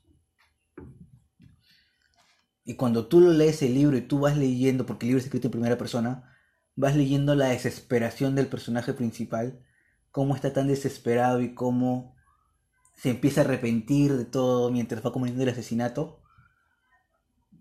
Y 2.64 2.76
cuando 2.76 3.08
tú 3.08 3.20
lo 3.20 3.32
lees 3.32 3.60
el 3.62 3.74
libro 3.74 3.96
y 3.96 4.02
tú 4.02 4.20
vas 4.20 4.36
leyendo, 4.36 4.86
porque 4.86 5.04
el 5.04 5.08
libro 5.08 5.18
es 5.18 5.24
escrito 5.24 5.48
en 5.48 5.52
primera 5.52 5.76
persona, 5.76 6.32
vas 6.76 6.96
leyendo 6.96 7.34
la 7.34 7.48
desesperación 7.48 8.34
del 8.34 8.46
personaje 8.46 8.92
principal, 8.94 9.64
cómo 10.12 10.36
está 10.36 10.52
tan 10.52 10.68
desesperado 10.68 11.40
y 11.40 11.54
cómo 11.54 12.14
se 12.94 13.10
empieza 13.10 13.40
a 13.40 13.44
arrepentir 13.44 14.16
de 14.16 14.24
todo 14.26 14.70
mientras 14.70 15.04
va 15.04 15.12
cometiendo 15.12 15.42
el 15.42 15.48
asesinato, 15.48 16.22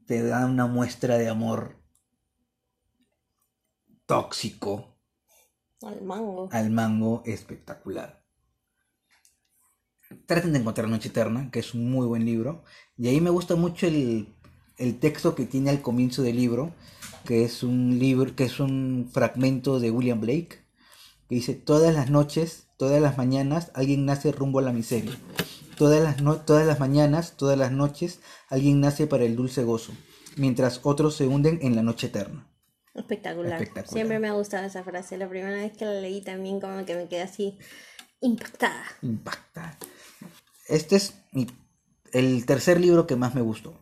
te 0.06 0.22
da 0.22 0.46
una 0.46 0.68
muestra 0.68 1.18
de 1.18 1.30
amor 1.30 1.78
tóxico 4.06 4.98
Al 5.82 6.02
mango. 6.02 6.50
al 6.52 6.70
mango 6.70 7.24
espectacular. 7.26 8.22
Traten 10.26 10.52
de 10.52 10.60
encontrar 10.60 10.90
Noche 10.90 11.08
Eterna, 11.08 11.50
que 11.52 11.60
es 11.60 11.74
un 11.74 11.90
muy 11.90 12.06
buen 12.06 12.26
libro. 12.26 12.64
Y 12.98 13.08
ahí 13.08 13.22
me 13.22 13.30
gusta 13.30 13.56
mucho 13.56 13.88
el, 13.88 14.36
el 14.78 15.00
texto 15.00 15.34
que 15.36 15.46
tiene 15.46 15.70
al 15.70 15.82
comienzo 15.82 16.22
del 16.22 16.36
libro, 16.36 16.74
que 17.26 17.46
es 17.46 17.64
un 17.64 17.98
libro, 17.98 18.36
que 18.36 18.44
es 18.44 18.60
un 18.60 19.10
fragmento 19.14 19.80
de 19.80 19.92
William 19.92 20.20
Blake, 20.20 20.61
que 21.32 21.36
dice 21.36 21.54
todas 21.54 21.94
las 21.96 22.10
noches, 22.10 22.68
todas 22.78 23.02
las 23.02 23.18
mañanas, 23.18 23.72
alguien 23.74 24.06
nace 24.06 24.34
rumbo 24.34 24.60
a 24.60 24.64
la 24.64 24.74
miseria. 24.74 25.18
Todas 25.78 26.04
las, 26.04 26.22
no- 26.22 26.42
todas 26.42 26.68
las 26.68 26.78
mañanas, 26.82 27.38
todas 27.38 27.58
las 27.58 27.72
noches, 27.72 28.20
alguien 28.50 28.82
nace 28.82 29.08
para 29.08 29.24
el 29.24 29.38
dulce 29.38 29.64
gozo, 29.64 29.94
mientras 30.36 30.82
otros 30.84 31.16
se 31.16 31.28
hunden 31.28 31.60
en 31.62 31.78
la 31.78 31.84
noche 31.84 32.08
eterna. 32.08 32.48
Espectacular. 32.94 33.54
Espectacular. 33.54 33.94
Siempre 33.94 34.20
me 34.20 34.28
ha 34.28 34.34
gustado 34.34 34.66
esa 34.66 34.84
frase. 34.84 35.18
La 35.18 35.30
primera 35.30 35.56
vez 35.56 35.72
que 35.78 35.86
la 35.86 35.94
leí 36.02 36.22
también 36.22 36.60
como 36.60 36.84
que 36.86 36.96
me 36.96 37.08
quedé 37.08 37.22
así 37.22 37.58
impactada. 38.20 38.84
Impacta. 39.02 39.78
Este 40.68 40.98
es 40.98 41.14
mi- 41.32 41.48
el 42.12 42.46
tercer 42.46 42.82
libro 42.82 43.08
que 43.08 43.16
más 43.16 43.34
me 43.36 43.42
gustó 43.42 43.74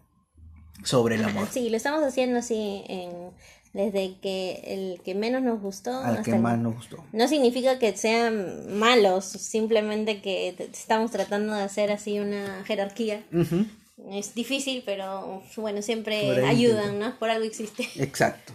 sobre 0.84 1.16
el 1.16 1.24
amor. 1.26 1.48
Sí, 1.52 1.72
lo 1.72 1.78
estamos 1.78 2.04
haciendo 2.04 2.38
así 2.38 2.84
en, 2.88 3.32
desde 3.74 4.16
que 4.22 4.62
el 4.66 5.02
que 5.04 5.16
menos 5.16 5.42
nos 5.42 5.62
gustó 5.62 5.92
Al 6.00 6.18
hasta 6.18 6.32
que 6.32 6.40
más 6.40 6.58
nos 6.58 6.76
gustó. 6.76 7.04
No 7.12 7.28
significa 7.28 7.78
que 7.80 7.96
sean 7.96 8.78
malos, 8.78 9.26
simplemente 9.26 10.22
que 10.22 10.56
estamos 10.74 11.12
tratando 11.12 11.54
de 11.54 11.62
hacer 11.62 11.92
así 11.92 12.20
una 12.20 12.64
jerarquía. 12.66 13.24
Ujú, 13.32 13.66
Es 14.12 14.34
difícil, 14.34 14.84
pero 14.86 15.44
bueno, 15.58 15.82
siempre 15.82 16.46
ayudan, 16.46 17.00
¿no? 17.00 17.18
Por 17.20 17.30
algo 17.30 17.46
existe. 17.46 17.88
Exacto. 18.02 18.54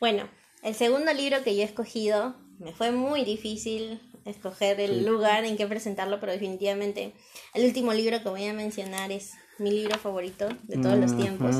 Bueno, 0.00 0.28
el 0.62 0.74
segundo 0.74 1.12
libro 1.14 1.42
que 1.42 1.56
yo 1.56 1.62
he 1.62 1.64
escogido, 1.64 2.36
me 2.58 2.72
fue 2.72 2.90
muy 2.90 3.24
difícil 3.24 4.00
escoger 4.24 4.80
el 4.80 5.06
lugar 5.06 5.44
en 5.44 5.56
que 5.56 5.66
presentarlo, 5.66 6.20
pero 6.20 6.32
definitivamente 6.32 7.12
el 7.54 7.64
último 7.64 7.92
libro 7.92 8.22
que 8.22 8.28
voy 8.28 8.46
a 8.46 8.52
mencionar 8.52 9.12
es 9.12 9.32
mi 9.58 9.70
libro 9.70 9.96
favorito 9.98 10.48
de 10.64 10.78
todos 10.78 10.98
los 10.98 11.16
tiempos. 11.16 11.56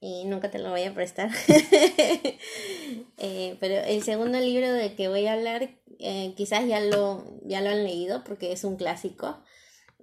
Y 0.00 0.24
nunca 0.24 0.50
te 0.50 0.58
lo 0.58 0.70
voy 0.70 0.84
a 0.84 0.94
prestar. 0.94 1.30
Eh, 3.22 3.56
pero 3.60 3.74
el 3.74 4.02
segundo 4.02 4.40
libro 4.40 4.72
del 4.72 4.96
que 4.96 5.08
voy 5.08 5.26
a 5.26 5.34
hablar, 5.34 5.76
eh, 5.98 6.32
quizás 6.36 6.66
ya 6.66 6.80
lo, 6.80 7.38
ya 7.44 7.60
lo 7.60 7.68
han 7.68 7.84
leído 7.84 8.24
porque 8.24 8.50
es 8.52 8.64
un 8.64 8.76
clásico. 8.76 9.38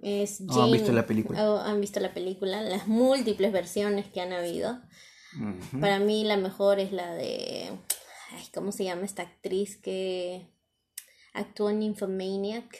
Es 0.00 0.40
O 0.48 0.62
han 0.62 0.70
visto 0.70 0.92
la 0.92 1.04
película. 1.04 1.50
o 1.50 1.58
han 1.58 1.80
visto 1.80 1.98
la 1.98 2.14
película, 2.14 2.62
las 2.62 2.86
múltiples 2.86 3.52
versiones 3.52 4.06
que 4.06 4.20
han 4.20 4.32
habido. 4.32 4.80
Para 5.80 5.98
mí 5.98 6.24
la 6.24 6.36
mejor 6.36 6.78
es 6.78 6.92
la 6.92 7.12
de... 7.14 7.70
Ay, 8.30 8.44
¿Cómo 8.54 8.70
se 8.70 8.84
llama 8.84 9.04
esta 9.04 9.22
actriz 9.22 9.76
que 9.76 10.46
actuó 11.34 11.70
en 11.70 11.82
Infomaniac? 11.82 12.78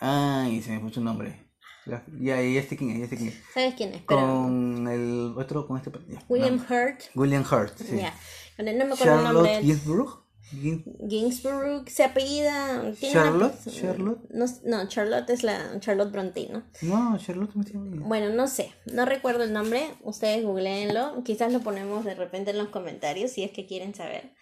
Ay, 0.00 0.62
se 0.62 0.70
me 0.70 0.80
fue 0.80 0.92
su 0.92 1.00
nombre. 1.00 1.43
La- 1.86 2.04
Ya, 2.20 2.40
ya 2.40 2.62
sé 2.62 2.76
quién 2.76 2.90
es, 2.90 3.00
ya 3.00 3.08
sé 3.08 3.16
quién 3.16 3.28
es. 3.28 3.34
¿Sabes 3.52 3.74
quién 3.74 3.94
es? 3.94 4.02
Pero 4.08 4.20
Con 4.20 4.88
el 4.88 5.34
otro, 5.36 5.66
con 5.66 5.76
este. 5.76 5.90
ya, 6.08 6.22
William 6.28 6.56
no. 6.56 6.62
Hurt. 6.62 7.00
William 7.14 7.42
Hurt, 7.42 7.76
sí. 7.78 7.96
Ya. 7.98 8.14
No 8.58 8.64
me 8.64 8.70
acuerdo 8.70 8.92
el 8.92 8.96
Charlotte 8.98 9.32
nombre. 9.34 9.60
Ginsburg. 9.62 10.24
Gin- 10.52 10.84
Ginsburg 11.08 11.88
se 11.90 12.04
apellida. 12.04 12.92
tiene 13.00 13.14
una- 13.18 13.24
Charlotte, 13.24 13.70
Charlotte. 13.70 14.30
No, 14.30 14.44
no, 14.64 14.88
Charlotte 14.88 15.30
es 15.30 15.42
la 15.42 15.80
Charlotte 15.80 16.12
Bronte, 16.12 16.48
¿no? 16.52 16.62
No, 16.82 17.18
Charlotte 17.18 17.54
no 17.54 17.64
tiene 17.64 17.88
idea. 17.88 18.00
Bueno, 18.06 18.28
no 18.34 18.46
sé, 18.46 18.70
no 18.86 19.04
recuerdo 19.06 19.42
el 19.44 19.52
nombre, 19.52 19.82
ustedes 20.02 20.44
googleenlo, 20.44 21.22
quizás 21.24 21.52
lo 21.52 21.60
ponemos 21.60 22.04
de 22.04 22.14
repente 22.14 22.50
en 22.52 22.58
los 22.58 22.68
comentarios 22.68 23.32
si 23.32 23.42
es 23.42 23.50
que 23.52 23.66
quieren 23.66 23.94
saber. 23.94 24.32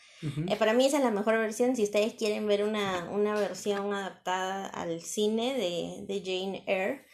Eh, 0.48 0.54
para 0.56 0.72
mí 0.72 0.86
esa 0.86 0.98
es 0.98 1.04
la 1.04 1.10
mejor 1.10 1.36
versión, 1.38 1.74
si 1.74 1.82
ustedes 1.82 2.14
quieren 2.14 2.46
ver 2.46 2.62
una, 2.62 3.08
una 3.10 3.34
versión 3.34 3.92
adaptada 3.92 4.66
al 4.66 5.00
cine 5.00 5.54
de, 5.54 6.04
de 6.06 6.20
Jane 6.20 6.62
Eyre 6.66 7.04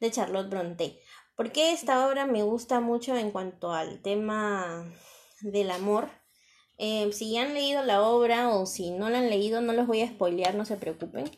de 0.00 0.10
Charlotte 0.10 0.48
Bronte. 0.48 1.00
Porque 1.36 1.72
esta 1.72 2.08
obra 2.08 2.26
me 2.26 2.42
gusta 2.42 2.80
mucho 2.80 3.16
en 3.16 3.30
cuanto 3.30 3.72
al 3.72 4.00
tema 4.00 4.84
del 5.42 5.70
amor. 5.70 6.08
Eh, 6.78 7.10
si 7.12 7.32
ya 7.32 7.42
han 7.42 7.54
leído 7.54 7.82
la 7.82 8.02
obra 8.02 8.50
o 8.50 8.66
si 8.66 8.90
no 8.90 9.10
la 9.10 9.18
han 9.18 9.30
leído, 9.30 9.60
no 9.60 9.72
los 9.72 9.86
voy 9.86 10.02
a 10.02 10.08
spoilear, 10.08 10.54
no 10.54 10.64
se 10.64 10.76
preocupen. 10.76 11.30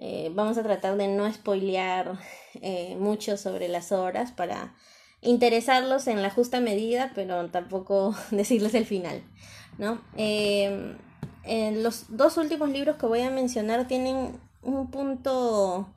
Eh, 0.00 0.30
vamos 0.32 0.56
a 0.58 0.62
tratar 0.62 0.96
de 0.96 1.08
no 1.08 1.30
spoilear 1.32 2.18
eh, 2.54 2.96
mucho 3.00 3.36
sobre 3.36 3.66
las 3.66 3.90
obras 3.90 4.30
para 4.30 4.76
interesarlos 5.20 6.06
en 6.06 6.22
la 6.22 6.30
justa 6.30 6.60
medida, 6.60 7.10
pero 7.16 7.50
tampoco 7.50 8.14
decirles 8.30 8.74
el 8.74 8.86
final, 8.86 9.22
¿no? 9.76 10.00
Eh, 10.16 10.96
los 11.72 12.16
dos 12.16 12.36
últimos 12.36 12.68
libros 12.68 12.96
que 12.96 13.06
voy 13.06 13.22
a 13.22 13.30
mencionar 13.30 13.88
tienen 13.88 14.38
un 14.62 14.90
punto 14.90 15.92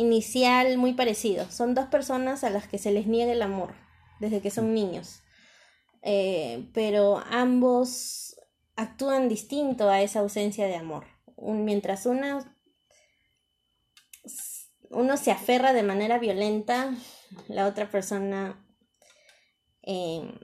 inicial 0.00 0.78
muy 0.78 0.94
parecido. 0.94 1.50
Son 1.50 1.74
dos 1.74 1.86
personas 1.86 2.42
a 2.44 2.50
las 2.50 2.66
que 2.66 2.78
se 2.78 2.90
les 2.90 3.06
niega 3.06 3.32
el 3.32 3.42
amor 3.42 3.74
desde 4.18 4.40
que 4.40 4.50
son 4.50 4.74
niños. 4.74 5.22
Eh, 6.02 6.70
pero 6.72 7.18
ambos 7.30 8.36
actúan 8.76 9.28
distinto 9.28 9.90
a 9.90 10.00
esa 10.00 10.20
ausencia 10.20 10.66
de 10.66 10.76
amor. 10.76 11.04
Mientras 11.36 12.06
una 12.06 12.56
uno 14.90 15.16
se 15.16 15.30
aferra 15.30 15.72
de 15.72 15.82
manera 15.82 16.18
violenta, 16.18 16.94
la 17.48 17.66
otra 17.66 17.90
persona 17.90 18.66
eh, 19.82 20.34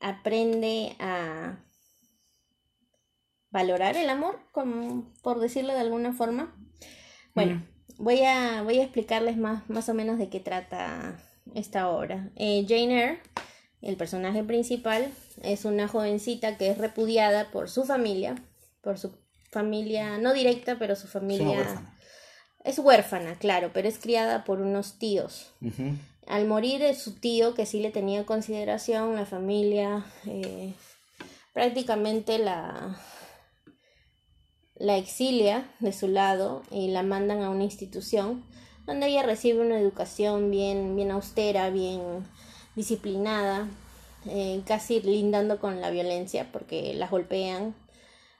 aprende 0.00 0.94
a 1.00 1.64
valorar 3.50 3.96
el 3.96 4.10
amor, 4.10 4.38
por 5.22 5.40
decirlo 5.40 5.72
de 5.72 5.80
alguna 5.80 6.12
forma. 6.12 6.54
Bueno, 7.34 7.66
voy, 7.98 8.22
a, 8.22 8.62
voy 8.62 8.78
a 8.78 8.82
explicarles 8.82 9.36
más, 9.36 9.68
más 9.68 9.88
o 9.88 9.94
menos 9.94 10.18
de 10.18 10.28
qué 10.28 10.40
trata 10.40 11.18
esta 11.54 11.88
obra. 11.88 12.30
Eh, 12.36 12.64
Jane 12.68 13.02
Eyre 13.02 13.20
el 13.82 13.96
personaje 13.96 14.42
principal 14.42 15.12
es 15.42 15.64
una 15.64 15.86
jovencita 15.86 16.56
que 16.56 16.70
es 16.70 16.78
repudiada 16.78 17.50
por 17.50 17.70
su 17.70 17.84
familia, 17.84 18.34
por 18.80 18.98
su 18.98 19.12
familia 19.50 20.18
no 20.18 20.32
directa, 20.32 20.76
pero 20.78 20.96
su 20.96 21.06
familia 21.06 21.64
es 22.64 22.78
huérfana, 22.78 23.38
claro, 23.38 23.70
pero 23.72 23.86
es 23.86 23.98
criada 23.98 24.44
por 24.44 24.60
unos 24.60 24.98
tíos. 24.98 25.52
Al 26.26 26.46
morir 26.46 26.80
de 26.80 26.94
su 26.94 27.14
tío, 27.14 27.54
que 27.54 27.66
sí 27.66 27.80
le 27.80 27.90
tenía 27.90 28.26
consideración, 28.26 29.14
la 29.14 29.26
familia 29.26 30.04
eh, 30.26 30.72
prácticamente 31.52 32.38
la, 32.38 32.98
la 34.78 34.96
exilia 34.96 35.70
de 35.80 35.92
su 35.92 36.08
lado 36.08 36.62
y 36.70 36.88
la 36.88 37.02
mandan 37.02 37.42
a 37.42 37.50
una 37.50 37.64
institución 37.64 38.44
donde 38.86 39.08
ella 39.08 39.22
recibe 39.22 39.60
una 39.60 39.78
educación 39.78 40.50
bien, 40.50 40.94
bien 40.94 41.10
austera, 41.10 41.70
bien 41.70 42.00
disciplinada, 42.76 43.68
eh, 44.26 44.62
casi 44.66 45.00
lindando 45.00 45.58
con 45.58 45.80
la 45.80 45.90
violencia 45.90 46.48
porque 46.52 46.94
la 46.94 47.08
golpean, 47.08 47.74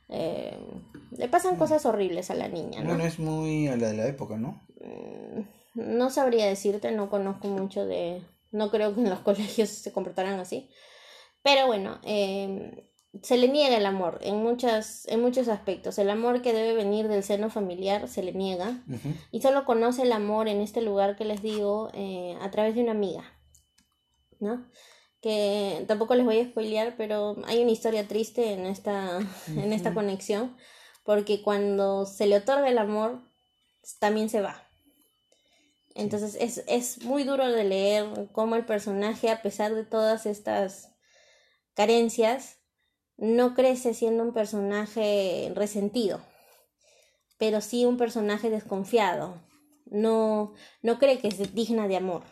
eh, 0.08 0.56
le 1.16 1.28
pasan 1.28 1.56
mm. 1.56 1.58
cosas 1.58 1.84
horribles 1.86 2.30
a 2.30 2.34
la 2.34 2.48
niña, 2.48 2.80
¿no? 2.80 2.90
Bueno, 2.90 3.04
es 3.04 3.18
muy 3.18 3.66
a 3.68 3.76
la 3.76 3.88
de 3.88 3.96
la 3.96 4.06
época, 4.06 4.36
¿no? 4.36 4.62
Mm, 4.80 5.40
no 5.74 6.10
sabría 6.10 6.46
decirte, 6.46 6.92
no 6.92 7.10
conozco 7.10 7.48
mucho 7.48 7.84
de... 7.86 8.22
No 8.52 8.70
creo 8.70 8.94
que 8.94 9.00
en 9.00 9.10
los 9.10 9.20
colegios 9.20 9.68
se 9.68 9.92
comportaran 9.92 10.38
así. 10.38 10.70
Pero 11.42 11.66
bueno, 11.66 12.00
em, 12.02 12.72
se 13.22 13.36
le 13.36 13.48
niega 13.48 13.76
el 13.76 13.86
amor 13.86 14.18
en, 14.22 14.42
muchas, 14.42 15.06
en 15.08 15.20
muchos 15.20 15.48
aspectos. 15.48 15.98
El 15.98 16.10
amor 16.10 16.42
que 16.42 16.52
debe 16.52 16.74
venir 16.74 17.08
del 17.08 17.22
seno 17.22 17.50
familiar 17.50 18.08
se 18.08 18.22
le 18.22 18.32
niega. 18.32 18.82
Y 19.30 19.42
solo 19.42 19.64
conoce 19.64 20.02
el 20.02 20.12
amor 20.12 20.48
en 20.48 20.60
este 20.60 20.82
lugar 20.82 21.16
que 21.16 21.24
les 21.24 21.42
digo 21.42 21.90
eh, 21.94 22.36
a 22.40 22.50
través 22.50 22.74
de 22.74 22.82
una 22.82 22.92
amiga. 22.92 23.24
¿No? 24.38 24.66
que 25.26 25.84
tampoco 25.88 26.14
les 26.14 26.24
voy 26.24 26.38
a 26.38 26.44
spoilear, 26.44 26.94
pero 26.96 27.36
hay 27.46 27.60
una 27.60 27.72
historia 27.72 28.06
triste 28.06 28.52
en 28.52 28.64
esta, 28.64 29.18
en 29.48 29.72
esta 29.72 29.92
conexión, 29.92 30.56
porque 31.02 31.42
cuando 31.42 32.06
se 32.06 32.28
le 32.28 32.36
otorga 32.36 32.68
el 32.68 32.78
amor, 32.78 33.22
también 33.98 34.28
se 34.28 34.40
va. 34.40 34.68
Entonces 35.96 36.36
es, 36.38 36.62
es 36.68 37.02
muy 37.02 37.24
duro 37.24 37.50
de 37.50 37.64
leer 37.64 38.28
cómo 38.30 38.54
el 38.54 38.66
personaje, 38.66 39.30
a 39.30 39.42
pesar 39.42 39.74
de 39.74 39.84
todas 39.84 40.26
estas 40.26 40.92
carencias, 41.74 42.58
no 43.18 43.54
crece 43.54 43.94
siendo 43.94 44.22
un 44.22 44.32
personaje 44.32 45.52
resentido, 45.54 46.20
pero 47.38 47.60
sí 47.60 47.84
un 47.84 47.96
personaje 47.96 48.50
desconfiado. 48.50 49.40
No, 49.86 50.54
no 50.82 50.98
cree 50.98 51.18
que 51.18 51.28
es 51.28 51.54
digna 51.54 51.86
de 51.88 51.96
amor. 51.96 52.22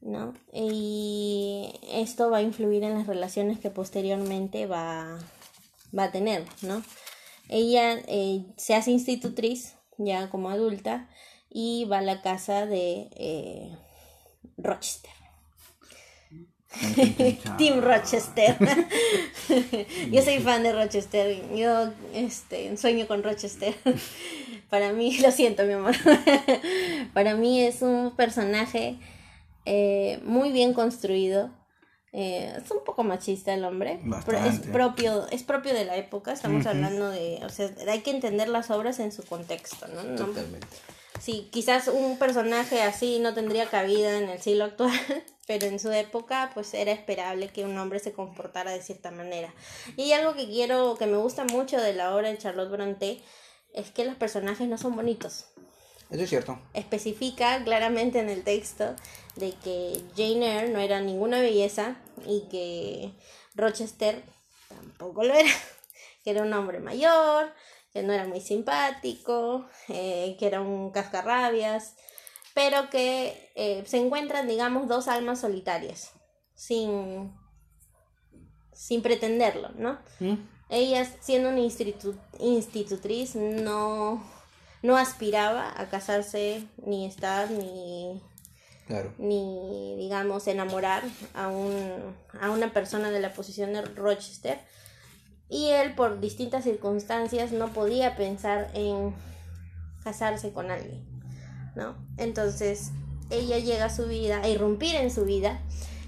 ¿no? 0.00 0.34
Y 0.52 1.72
esto 1.92 2.30
va 2.30 2.38
a 2.38 2.42
influir 2.42 2.82
en 2.84 2.94
las 2.94 3.06
relaciones 3.06 3.58
que 3.60 3.70
posteriormente 3.70 4.66
va, 4.66 5.18
va 5.96 6.04
a 6.04 6.12
tener, 6.12 6.44
¿no? 6.62 6.82
Ella 7.48 8.00
eh, 8.06 8.44
se 8.56 8.74
hace 8.74 8.90
institutriz 8.90 9.74
ya 9.98 10.30
como 10.30 10.50
adulta 10.50 11.08
y 11.48 11.84
va 11.84 11.98
a 11.98 12.02
la 12.02 12.22
casa 12.22 12.66
de 12.66 13.08
eh, 13.16 13.76
Rochester. 14.56 15.19
Tim 17.58 17.80
Rochester. 17.80 18.56
yo 20.10 20.22
soy 20.22 20.38
fan 20.38 20.62
de 20.62 20.72
Rochester. 20.72 21.42
Yo 21.54 21.90
este, 22.14 22.76
sueño 22.76 23.06
con 23.06 23.22
Rochester. 23.22 23.74
Para 24.68 24.92
mí, 24.92 25.18
lo 25.18 25.30
siento, 25.30 25.64
mi 25.64 25.72
amor. 25.72 25.94
Para 27.12 27.34
mí 27.34 27.60
es 27.62 27.82
un 27.82 28.14
personaje 28.16 28.98
eh, 29.64 30.20
muy 30.24 30.52
bien 30.52 30.72
construido. 30.72 31.50
Eh, 32.12 32.52
es 32.56 32.70
un 32.70 32.82
poco 32.84 33.04
machista 33.04 33.54
el 33.54 33.64
hombre, 33.64 34.00
pero 34.26 34.38
es 34.38 34.58
propio, 34.58 35.28
es 35.28 35.44
propio 35.44 35.72
de 35.72 35.84
la 35.84 35.96
época, 35.96 36.32
estamos 36.32 36.66
hablando 36.66 37.08
de, 37.08 37.38
o 37.44 37.48
sea, 37.48 37.70
hay 37.86 38.00
que 38.00 38.10
entender 38.10 38.48
las 38.48 38.72
obras 38.72 38.98
en 38.98 39.12
su 39.12 39.22
contexto, 39.22 39.86
¿no? 39.86 40.02
Totalmente. 40.16 40.66
Sí, 41.20 41.50
quizás 41.52 41.88
un 41.88 42.18
personaje 42.18 42.80
así 42.80 43.18
no 43.18 43.34
tendría 43.34 43.68
cabida 43.68 44.16
en 44.16 44.30
el 44.30 44.40
siglo 44.40 44.64
actual, 44.64 44.90
pero 45.46 45.66
en 45.66 45.78
su 45.78 45.92
época 45.92 46.50
pues 46.54 46.72
era 46.72 46.92
esperable 46.92 47.48
que 47.48 47.64
un 47.64 47.76
hombre 47.76 47.98
se 47.98 48.12
comportara 48.12 48.70
de 48.70 48.80
cierta 48.80 49.10
manera. 49.10 49.52
Y 49.96 50.12
algo 50.12 50.34
que 50.34 50.46
quiero, 50.46 50.96
que 50.96 51.06
me 51.06 51.18
gusta 51.18 51.44
mucho 51.44 51.78
de 51.78 51.92
la 51.92 52.14
obra 52.14 52.30
de 52.30 52.38
Charlotte 52.38 52.70
Bronte, 52.70 53.20
es 53.74 53.90
que 53.90 54.06
los 54.06 54.16
personajes 54.16 54.66
no 54.66 54.78
son 54.78 54.96
bonitos. 54.96 55.46
Eso 56.10 56.22
es 56.22 56.30
cierto. 56.30 56.58
Especifica 56.72 57.62
claramente 57.64 58.18
en 58.18 58.30
el 58.30 58.42
texto 58.42 58.96
de 59.36 59.52
que 59.52 60.02
Jane 60.16 60.56
Eyre 60.56 60.68
no 60.70 60.80
era 60.80 61.00
ninguna 61.00 61.40
belleza 61.40 61.96
y 62.26 62.48
que 62.50 63.12
Rochester 63.54 64.22
tampoco 64.68 65.22
lo 65.22 65.34
era, 65.34 65.50
que 66.24 66.30
era 66.30 66.42
un 66.42 66.52
hombre 66.54 66.80
mayor, 66.80 67.52
que 67.92 68.02
no 68.02 68.12
era 68.12 68.26
muy 68.26 68.40
simpático, 68.40 69.66
eh, 69.88 70.36
que 70.38 70.46
era 70.46 70.60
un 70.60 70.90
cascarrabias, 70.90 71.94
pero 72.54 72.90
que 72.90 73.50
eh, 73.54 73.82
se 73.86 73.98
encuentran, 73.98 74.46
digamos, 74.48 74.88
dos 74.88 75.08
almas 75.08 75.40
solitarias, 75.40 76.12
sin, 76.54 77.32
sin 78.72 79.02
pretenderlo, 79.02 79.70
¿no? 79.76 79.98
¿Mm? 80.20 80.34
Ella, 80.68 81.04
siendo 81.20 81.48
una 81.48 81.60
institutriz, 81.60 83.34
no 83.34 84.22
no 84.82 84.96
aspiraba 84.96 85.72
a 85.76 85.88
casarse, 85.88 86.66
ni 86.84 87.06
estar, 87.06 87.50
ni, 87.50 88.20
ni 89.18 89.96
digamos, 89.96 90.46
enamorar 90.46 91.02
a, 91.34 91.48
un, 91.48 92.16
a 92.40 92.50
una 92.50 92.72
persona 92.72 93.10
de 93.10 93.20
la 93.20 93.32
posición 93.32 93.72
de 93.72 93.82
Rochester. 93.82 94.60
Y 95.50 95.70
él, 95.70 95.94
por 95.94 96.20
distintas 96.20 96.64
circunstancias, 96.64 97.50
no 97.50 97.72
podía 97.72 98.16
pensar 98.16 98.70
en 98.72 99.14
casarse 100.04 100.52
con 100.52 100.70
alguien, 100.70 101.04
¿no? 101.74 101.96
Entonces, 102.16 102.92
ella 103.30 103.58
llega 103.58 103.86
a 103.86 103.90
su 103.90 104.06
vida, 104.06 104.40
a 104.42 104.48
irrumpir 104.48 104.94
en 104.94 105.10
su 105.10 105.24
vida, 105.24 105.60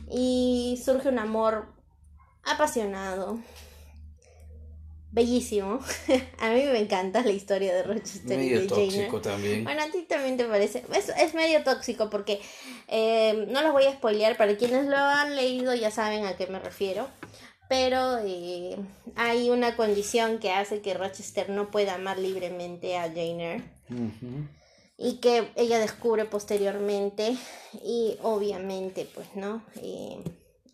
y 0.08 0.80
surge 0.84 1.08
un 1.08 1.18
amor 1.18 1.66
apasionado, 2.44 3.40
bellísimo. 5.12 5.80
a 6.38 6.50
mí 6.50 6.62
me 6.64 6.78
encanta 6.78 7.22
la 7.22 7.32
historia 7.32 7.74
de 7.74 7.82
Rochester 7.82 8.38
medio 8.38 8.58
y 8.58 8.62
de 8.62 8.66
tóxico 8.66 9.20
también. 9.20 9.64
Bueno, 9.64 9.82
a 9.82 9.90
ti 9.90 10.02
también 10.08 10.36
te 10.36 10.44
parece. 10.44 10.84
Es, 10.94 11.10
es 11.10 11.34
medio 11.34 11.62
tóxico 11.62 12.10
porque 12.10 12.40
eh, 12.88 13.46
no 13.48 13.62
los 13.62 13.72
voy 13.72 13.84
a 13.84 13.92
spoilear. 13.92 14.36
Para 14.36 14.56
quienes 14.56 14.86
lo 14.86 14.96
han 14.96 15.36
leído 15.36 15.74
ya 15.74 15.90
saben 15.90 16.26
a 16.26 16.36
qué 16.36 16.46
me 16.46 16.58
refiero. 16.58 17.08
Pero 17.72 18.18
eh, 18.18 18.76
hay 19.16 19.48
una 19.48 19.76
condición 19.76 20.38
que 20.38 20.52
hace 20.52 20.82
que 20.82 20.92
Rochester 20.92 21.48
no 21.48 21.70
pueda 21.70 21.94
amar 21.94 22.18
libremente 22.18 22.98
a 22.98 23.08
Jane. 23.08 23.64
Y 24.98 25.16
que 25.20 25.50
ella 25.56 25.78
descubre 25.78 26.26
posteriormente. 26.26 27.34
Y 27.82 28.18
obviamente, 28.22 29.08
pues, 29.14 29.34
¿no? 29.34 29.62
Eh, 29.76 30.22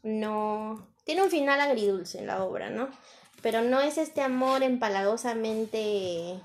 no. 0.02 0.88
Tiene 1.04 1.22
un 1.22 1.30
final 1.30 1.60
agridulce 1.60 2.18
en 2.18 2.26
la 2.26 2.42
obra, 2.42 2.68
¿no? 2.68 2.88
pero 3.42 3.62
no 3.62 3.80
es 3.80 3.98
este 3.98 4.20
amor 4.20 4.62
empalagosamente 4.62 6.40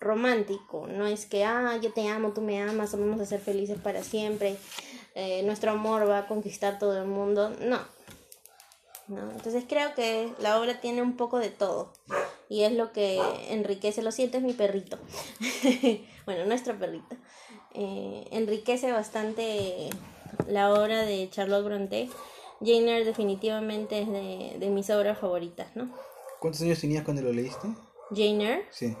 romántico, 0.00 0.86
no 0.86 1.06
es 1.06 1.24
que, 1.24 1.44
ah, 1.44 1.78
yo 1.80 1.92
te 1.92 2.08
amo, 2.08 2.32
tú 2.32 2.42
me 2.42 2.60
amas, 2.60 2.92
vamos 2.92 3.20
a 3.20 3.26
ser 3.26 3.40
felices 3.40 3.78
para 3.82 4.02
siempre, 4.02 4.56
eh, 5.14 5.42
nuestro 5.44 5.70
amor 5.70 6.08
va 6.08 6.18
a 6.18 6.26
conquistar 6.26 6.78
todo 6.78 7.00
el 7.00 7.08
mundo, 7.08 7.50
no. 7.60 7.93
No. 9.08 9.30
Entonces 9.30 9.64
creo 9.68 9.94
que 9.94 10.32
la 10.40 10.60
obra 10.60 10.80
tiene 10.80 11.02
un 11.02 11.16
poco 11.16 11.38
de 11.38 11.50
todo 11.50 11.92
y 12.48 12.62
es 12.62 12.72
lo 12.72 12.92
que 12.92 13.20
enriquece, 13.48 14.02
lo 14.02 14.12
siento, 14.12 14.36
es 14.36 14.42
mi 14.42 14.52
perrito, 14.52 14.98
bueno, 16.26 16.44
nuestro 16.44 16.78
perrito, 16.78 17.16
eh, 17.74 18.26
enriquece 18.30 18.92
bastante 18.92 19.88
la 20.46 20.72
obra 20.72 21.02
de 21.02 21.28
Charlotte 21.30 21.64
Bronte 21.64 22.10
Jane 22.60 23.04
definitivamente 23.04 24.00
es 24.00 24.08
de, 24.08 24.56
de, 24.58 24.70
mis 24.70 24.88
obras 24.90 25.18
favoritas, 25.18 25.74
¿no? 25.74 25.90
¿Cuántos 26.40 26.62
años 26.62 26.80
tenías 26.80 27.04
cuando 27.04 27.22
lo 27.22 27.32
leíste? 27.32 27.68
Jane. 28.10 28.64
Sí. 28.70 28.96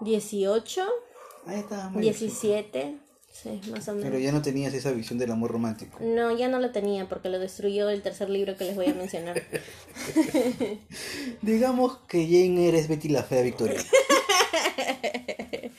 18. 0.00 0.82
Mm, 0.82 1.48
Ahí 1.48 1.58
está. 1.60 1.90
17. 1.94 2.98
Sí, 3.40 3.60
más 3.70 3.86
o 3.86 3.92
menos. 3.92 4.10
Pero 4.10 4.18
ya 4.18 4.32
no 4.32 4.42
tenías 4.42 4.74
esa 4.74 4.90
visión 4.90 5.16
del 5.16 5.30
amor 5.30 5.52
romántico. 5.52 5.98
No, 6.00 6.36
ya 6.36 6.48
no 6.48 6.58
lo 6.58 6.72
tenía 6.72 7.08
porque 7.08 7.28
lo 7.28 7.38
destruyó 7.38 7.88
el 7.88 8.02
tercer 8.02 8.30
libro 8.30 8.56
que 8.56 8.64
les 8.64 8.74
voy 8.74 8.86
a 8.86 8.94
mencionar. 8.94 9.40
Digamos 11.42 11.98
que 12.08 12.24
Jane 12.24 12.66
Eyre 12.66 12.80
es 12.80 12.88
Betty 12.88 13.10
la 13.10 13.22
Fea 13.22 13.42
Victoria. 13.42 13.80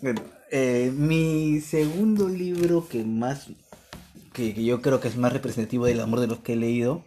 bueno, 0.00 0.22
eh, 0.50 0.90
mi 0.94 1.60
segundo 1.60 2.30
libro 2.30 2.88
que 2.88 3.04
más 3.04 3.48
que, 4.32 4.54
yo 4.64 4.80
creo 4.80 5.00
que 5.00 5.08
es 5.08 5.16
más 5.16 5.34
representativo 5.34 5.84
del 5.84 6.00
amor 6.00 6.20
de 6.20 6.28
los 6.28 6.38
que 6.38 6.54
he 6.54 6.56
leído, 6.56 7.04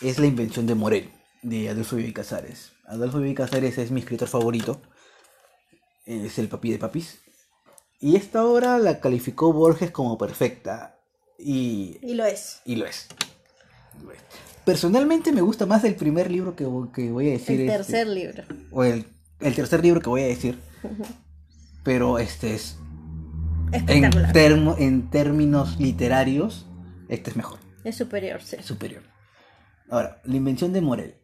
es 0.00 0.18
La 0.18 0.26
invención 0.26 0.66
de 0.66 0.74
Morel, 0.74 1.10
de 1.42 1.68
Adolfo 1.68 1.96
Bioy 1.96 2.14
Casares. 2.14 2.72
Adolfo 2.86 3.18
Bioy 3.18 3.34
Casares 3.34 3.76
es 3.76 3.90
mi 3.90 4.00
escritor 4.00 4.28
favorito, 4.28 4.80
es 6.06 6.38
el 6.38 6.48
papi 6.48 6.70
de 6.70 6.78
papis. 6.78 7.27
Y 8.00 8.16
esta 8.16 8.44
obra 8.44 8.78
la 8.78 9.00
calificó 9.00 9.52
Borges 9.52 9.90
como 9.90 10.16
perfecta. 10.18 10.98
Y, 11.38 11.98
Y 12.02 12.14
lo 12.14 12.24
es. 12.24 12.60
y 12.64 12.76
lo 12.76 12.86
es. 12.86 13.08
Lo 14.04 14.12
es. 14.12 14.18
Personalmente 14.64 15.32
me 15.32 15.40
gusta 15.40 15.66
más 15.66 15.82
el 15.84 15.94
primer 15.96 16.30
libro 16.30 16.54
que, 16.54 16.64
que 16.94 17.10
voy 17.10 17.28
a 17.28 17.32
decir. 17.32 17.60
El 17.60 17.68
este, 17.68 17.76
tercer 17.78 18.06
libro. 18.06 18.44
o 18.70 18.84
el, 18.84 19.06
el 19.40 19.54
tercer 19.54 19.82
libro 19.82 20.00
que 20.00 20.08
voy 20.10 20.22
a 20.22 20.26
decir. 20.26 20.58
Pero 21.84 22.18
este 22.18 22.54
es. 22.54 22.78
En, 23.72 24.10
termo- 24.32 24.76
en 24.78 25.10
términos 25.10 25.78
literarios, 25.78 26.66
este 27.08 27.30
es 27.30 27.36
mejor. 27.36 27.58
Es 27.84 27.96
superior, 27.96 28.40
sí. 28.42 28.56
Superior. 28.62 29.02
Ahora, 29.90 30.20
la 30.24 30.36
invención 30.36 30.72
de 30.72 30.80
Morel. 30.80 31.14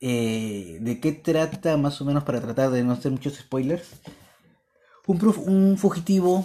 Eh, 0.00 0.78
¿De 0.80 1.00
qué 1.00 1.12
trata 1.12 1.76
más 1.76 2.00
o 2.00 2.04
menos 2.04 2.24
para 2.24 2.40
tratar 2.40 2.70
de 2.70 2.82
no 2.84 2.92
hacer 2.92 3.10
muchos 3.12 3.34
spoilers? 3.34 4.00
Un, 5.06 5.76
fugitivo 5.78 6.44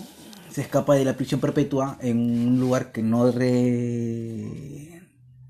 se 0.51 0.61
escapa 0.61 0.93
de 0.95 1.03
la 1.03 1.15
prisión 1.15 1.39
perpetua 1.39 1.97
en 1.99 2.19
un 2.19 2.59
lugar 2.59 2.91
que 2.91 3.01
no 3.01 3.31
re- 3.31 5.01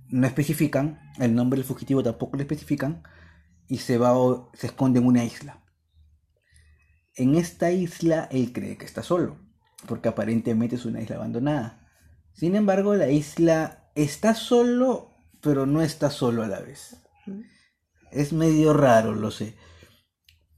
no 0.07 0.27
especifican, 0.27 0.99
el 1.19 1.35
nombre 1.35 1.57
del 1.57 1.65
fugitivo 1.65 2.03
tampoco 2.03 2.37
lo 2.37 2.43
especifican, 2.43 3.03
y 3.67 3.79
se 3.79 3.97
va 3.97 4.13
se 4.53 4.67
esconde 4.67 4.99
en 4.99 5.07
una 5.07 5.25
isla. 5.25 5.63
En 7.15 7.35
esta 7.35 7.71
isla 7.71 8.29
él 8.31 8.53
cree 8.53 8.77
que 8.77 8.85
está 8.85 9.03
solo, 9.03 9.37
porque 9.87 10.07
aparentemente 10.07 10.75
es 10.75 10.85
una 10.85 11.01
isla 11.01 11.17
abandonada. 11.17 11.89
Sin 12.33 12.55
embargo, 12.55 12.95
la 12.95 13.09
isla 13.09 13.91
está 13.95 14.35
solo, 14.35 15.11
pero 15.41 15.65
no 15.65 15.81
está 15.81 16.09
solo 16.09 16.43
a 16.43 16.47
la 16.47 16.61
vez. 16.61 16.95
Es 18.11 18.31
medio 18.31 18.71
raro, 18.73 19.15
lo 19.15 19.31
sé. 19.31 19.55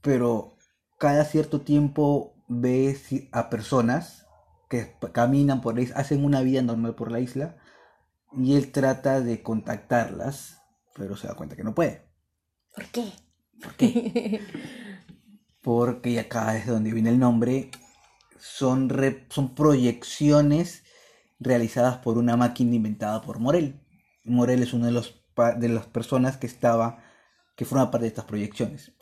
Pero 0.00 0.56
cada 0.98 1.24
cierto 1.24 1.60
tiempo 1.62 2.33
ve 2.48 2.94
si- 2.94 3.28
a 3.32 3.50
personas 3.50 4.26
que 4.68 4.94
caminan 5.12 5.60
por 5.60 5.74
la 5.74 5.82
isla, 5.82 5.96
hacen 5.96 6.24
una 6.24 6.40
vida 6.42 6.62
normal 6.62 6.94
por 6.94 7.10
la 7.12 7.20
isla, 7.20 7.56
y 8.36 8.56
él 8.56 8.72
trata 8.72 9.20
de 9.20 9.42
contactarlas, 9.42 10.60
pero 10.94 11.16
se 11.16 11.28
da 11.28 11.34
cuenta 11.34 11.56
que 11.56 11.64
no 11.64 11.74
puede. 11.74 12.08
¿Por 12.74 12.86
qué? 12.86 13.12
¿Por 13.62 13.74
qué? 13.76 14.40
Porque 15.62 16.10
y 16.10 16.18
acá 16.18 16.56
es 16.56 16.66
donde 16.66 16.92
viene 16.92 17.10
el 17.10 17.18
nombre. 17.18 17.70
Son, 18.38 18.88
re- 18.90 19.26
son 19.30 19.54
proyecciones 19.54 20.84
realizadas 21.38 21.98
por 21.98 22.18
una 22.18 22.36
máquina 22.36 22.74
inventada 22.74 23.22
por 23.22 23.38
Morel. 23.38 23.80
Morel 24.24 24.62
es 24.62 24.72
uno 24.74 24.86
de 24.86 24.92
los 24.92 25.20
de 25.58 25.68
las 25.68 25.86
personas 25.86 26.36
que 26.36 26.46
estaba 26.46 27.02
que 27.56 27.64
forma 27.64 27.90
parte 27.90 28.02
de 28.04 28.08
estas 28.08 28.24
proyecciones. 28.26 28.92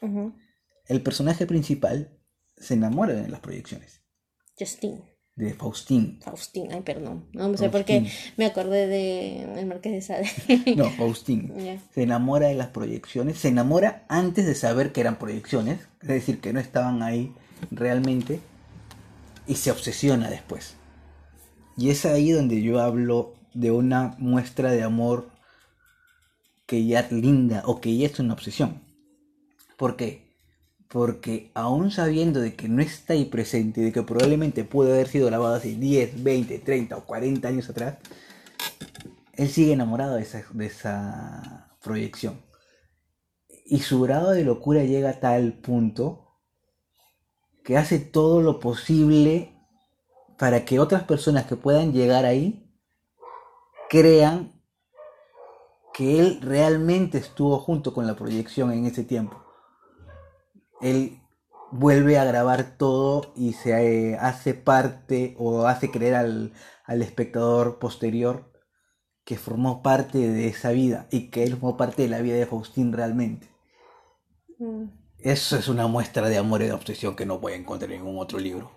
El 0.86 1.02
personaje 1.02 1.46
principal 1.46 2.18
se 2.62 2.74
enamora 2.74 3.12
de 3.12 3.28
las 3.28 3.40
proyecciones 3.40 4.00
Justin. 4.58 5.02
de 5.34 5.52
Faustín. 5.54 6.20
Faustín, 6.22 6.72
ay, 6.72 6.82
perdón. 6.82 7.28
No 7.32 7.56
sé 7.56 7.68
por 7.68 7.84
qué 7.84 8.10
me 8.36 8.46
acordé 8.46 8.86
de 8.86 9.60
El 9.60 9.66
Marqués 9.66 9.92
de 9.92 10.00
Sade. 10.00 10.74
No, 10.76 10.90
Faustín. 10.90 11.52
Se 11.94 12.02
enamora 12.02 12.48
de 12.48 12.54
las 12.54 12.68
proyecciones, 12.68 13.38
se 13.38 13.48
enamora 13.48 14.04
antes 14.08 14.46
de 14.46 14.54
saber 14.54 14.92
que 14.92 15.00
eran 15.00 15.18
proyecciones, 15.18 15.80
es 16.00 16.08
decir, 16.08 16.40
que 16.40 16.52
no 16.52 16.60
estaban 16.60 17.02
ahí 17.02 17.32
realmente, 17.70 18.40
y 19.46 19.56
se 19.56 19.70
obsesiona 19.70 20.30
después. 20.30 20.76
Y 21.76 21.90
es 21.90 22.04
ahí 22.04 22.30
donde 22.30 22.62
yo 22.62 22.80
hablo 22.80 23.34
de 23.54 23.70
una 23.70 24.14
muestra 24.18 24.70
de 24.70 24.82
amor 24.82 25.30
que 26.66 26.86
ya 26.86 27.00
es 27.00 27.12
linda 27.12 27.62
o 27.66 27.80
que 27.80 27.96
ya 27.96 28.06
es 28.06 28.18
una 28.18 28.34
obsesión. 28.34 28.82
¿Por 29.76 29.96
qué? 29.96 30.31
Porque 30.92 31.50
aún 31.54 31.90
sabiendo 31.90 32.40
de 32.40 32.54
que 32.54 32.68
no 32.68 32.82
está 32.82 33.14
ahí 33.14 33.24
presente, 33.24 33.80
de 33.80 33.92
que 33.92 34.02
probablemente 34.02 34.62
pudo 34.62 34.92
haber 34.92 35.08
sido 35.08 35.26
grabado 35.26 35.54
hace 35.54 35.74
10, 35.74 36.22
20, 36.22 36.58
30 36.58 36.96
o 36.98 37.04
40 37.06 37.48
años 37.48 37.70
atrás, 37.70 37.96
él 39.32 39.48
sigue 39.48 39.72
enamorado 39.72 40.16
de 40.16 40.22
esa, 40.22 40.44
de 40.52 40.66
esa 40.66 41.76
proyección. 41.82 42.42
Y 43.64 43.78
su 43.80 44.02
grado 44.02 44.32
de 44.32 44.44
locura 44.44 44.84
llega 44.84 45.08
a 45.08 45.20
tal 45.20 45.54
punto 45.54 46.36
que 47.64 47.78
hace 47.78 47.98
todo 47.98 48.42
lo 48.42 48.60
posible 48.60 49.56
para 50.36 50.66
que 50.66 50.78
otras 50.78 51.04
personas 51.04 51.46
que 51.46 51.56
puedan 51.56 51.94
llegar 51.94 52.26
ahí 52.26 52.70
crean 53.88 54.52
que 55.94 56.18
él 56.20 56.40
realmente 56.42 57.16
estuvo 57.16 57.58
junto 57.60 57.94
con 57.94 58.06
la 58.06 58.14
proyección 58.14 58.72
en 58.72 58.84
ese 58.84 59.04
tiempo. 59.04 59.41
Él 60.82 61.20
vuelve 61.72 62.18
a 62.18 62.24
grabar 62.24 62.76
todo 62.76 63.32
y 63.36 63.54
se 63.54 64.12
eh, 64.12 64.16
hace 64.20 64.54
parte 64.54 65.34
o 65.38 65.66
hace 65.66 65.90
creer 65.90 66.14
al, 66.16 66.52
al 66.84 67.02
espectador 67.02 67.78
posterior 67.78 68.52
que 69.24 69.38
formó 69.38 69.82
parte 69.82 70.18
de 70.18 70.48
esa 70.48 70.72
vida 70.72 71.08
y 71.10 71.30
que 71.30 71.44
él 71.44 71.52
formó 71.52 71.76
parte 71.76 72.02
de 72.02 72.08
la 72.08 72.20
vida 72.22 72.36
de 72.36 72.46
Faustín 72.46 72.92
realmente. 72.92 73.48
Mm, 74.60 74.88
Eso 75.20 75.56
es 75.56 75.68
una 75.68 75.86
muestra 75.86 76.28
de 76.28 76.36
amor 76.36 76.60
y 76.60 76.66
de 76.66 76.72
obsesión 76.72 77.16
que 77.16 77.24
no 77.24 77.38
voy 77.38 77.54
a 77.54 77.56
encontrar 77.56 77.90
en 77.92 78.04
ningún 78.04 78.18
otro 78.20 78.38
libro. 78.38 78.70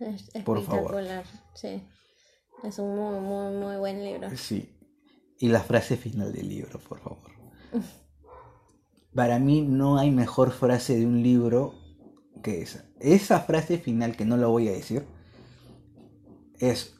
Es 0.00 0.30
Por 0.44 0.62
favor. 0.62 0.96
Sí. 1.54 1.82
Es 2.64 2.78
un 2.78 2.96
muy, 2.96 3.20
muy, 3.20 3.54
muy 3.54 3.76
buen 3.76 4.02
libro. 4.04 4.28
Sí. 4.36 4.74
Y 5.38 5.48
la 5.48 5.60
frase 5.60 5.96
final 5.96 6.32
del 6.32 6.48
libro, 6.48 6.78
por 6.80 7.00
favor. 7.00 7.30
Para 9.18 9.40
mí 9.40 9.62
no 9.62 9.98
hay 9.98 10.12
mejor 10.12 10.52
frase 10.52 10.96
de 10.96 11.04
un 11.04 11.24
libro 11.24 11.74
que 12.40 12.62
esa. 12.62 12.84
Esa 13.00 13.40
frase 13.40 13.78
final, 13.78 14.16
que 14.16 14.24
no 14.24 14.36
la 14.36 14.46
voy 14.46 14.68
a 14.68 14.72
decir, 14.72 15.04
es 16.60 16.94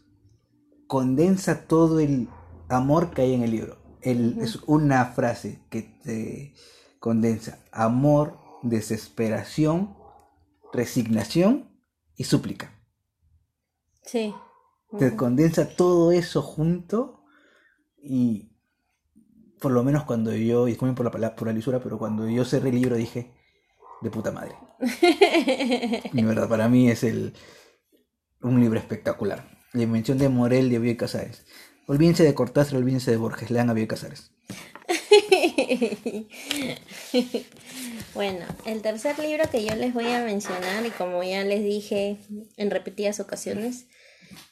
condensa 0.89 1.69
todo 1.69 2.01
el 2.01 2.29
amor 2.69 3.13
que 3.13 3.23
hay 3.23 3.35
en 3.35 3.43
el 3.45 3.53
libro. 3.53 3.77
El- 4.03 4.37
Es 4.41 4.57
una 4.67 5.05
frase 5.05 5.61
que 5.71 5.83
te 5.83 6.55
condensa 6.99 7.61
amor, 7.71 8.41
desesperación, 8.65 9.97
resignación 10.73 11.71
y 12.17 12.25
súplica. 12.25 12.73
Sí. 14.03 14.35
Te 14.99 15.15
condensa 15.15 15.69
todo 15.69 16.11
eso 16.11 16.43
junto 16.43 17.23
y 18.03 18.58
por 19.61 19.73
lo 19.73 19.83
menos 19.83 20.05
cuando 20.05 20.35
yo, 20.35 20.65
disculpen 20.67 20.95
por 20.95 21.21
la, 21.21 21.35
por 21.35 21.49
la 21.49 21.55
lisura, 21.55 21.81
pero 21.81 21.99
cuando 21.99 22.29
yo 22.29 22.45
cerré 22.45 22.71
el 22.71 22.77
libro 22.77 22.97
dije, 22.97 23.33
de 24.01 24.11
puta 24.11 24.33
madre. 24.33 24.55
Y 26.13 26.23
verdad, 26.23 26.49
para 26.49 26.69
mí 26.69 26.91
es 26.91 27.05
el, 27.05 27.35
un 28.41 28.61
libro 28.61 28.79
espectacular. 28.79 29.59
La 29.73 29.83
invención 29.83 30.19
de 30.19 30.29
Morel 30.29 30.71
de 30.71 30.79
Bioy 30.79 30.97
Casares. 30.97 31.45
Olvídense 31.87 32.23
de 32.23 32.35
Cortázar, 32.35 32.77
olvídense 32.77 33.11
de 33.11 33.17
Borges, 33.17 33.51
lean 33.51 33.71
a 33.71 33.87
Casares. 33.87 34.31
Bueno, 38.15 38.47
el 38.65 38.83
tercer 38.83 39.19
libro 39.19 39.45
que 39.51 39.65
yo 39.65 39.75
les 39.77 39.95
voy 39.95 40.09
a 40.09 40.25
mencionar, 40.25 40.85
y 40.85 40.91
como 40.91 41.23
ya 41.23 41.45
les 41.45 41.63
dije 41.63 42.19
en 42.57 42.71
repetidas 42.71 43.21
ocasiones, 43.21 43.87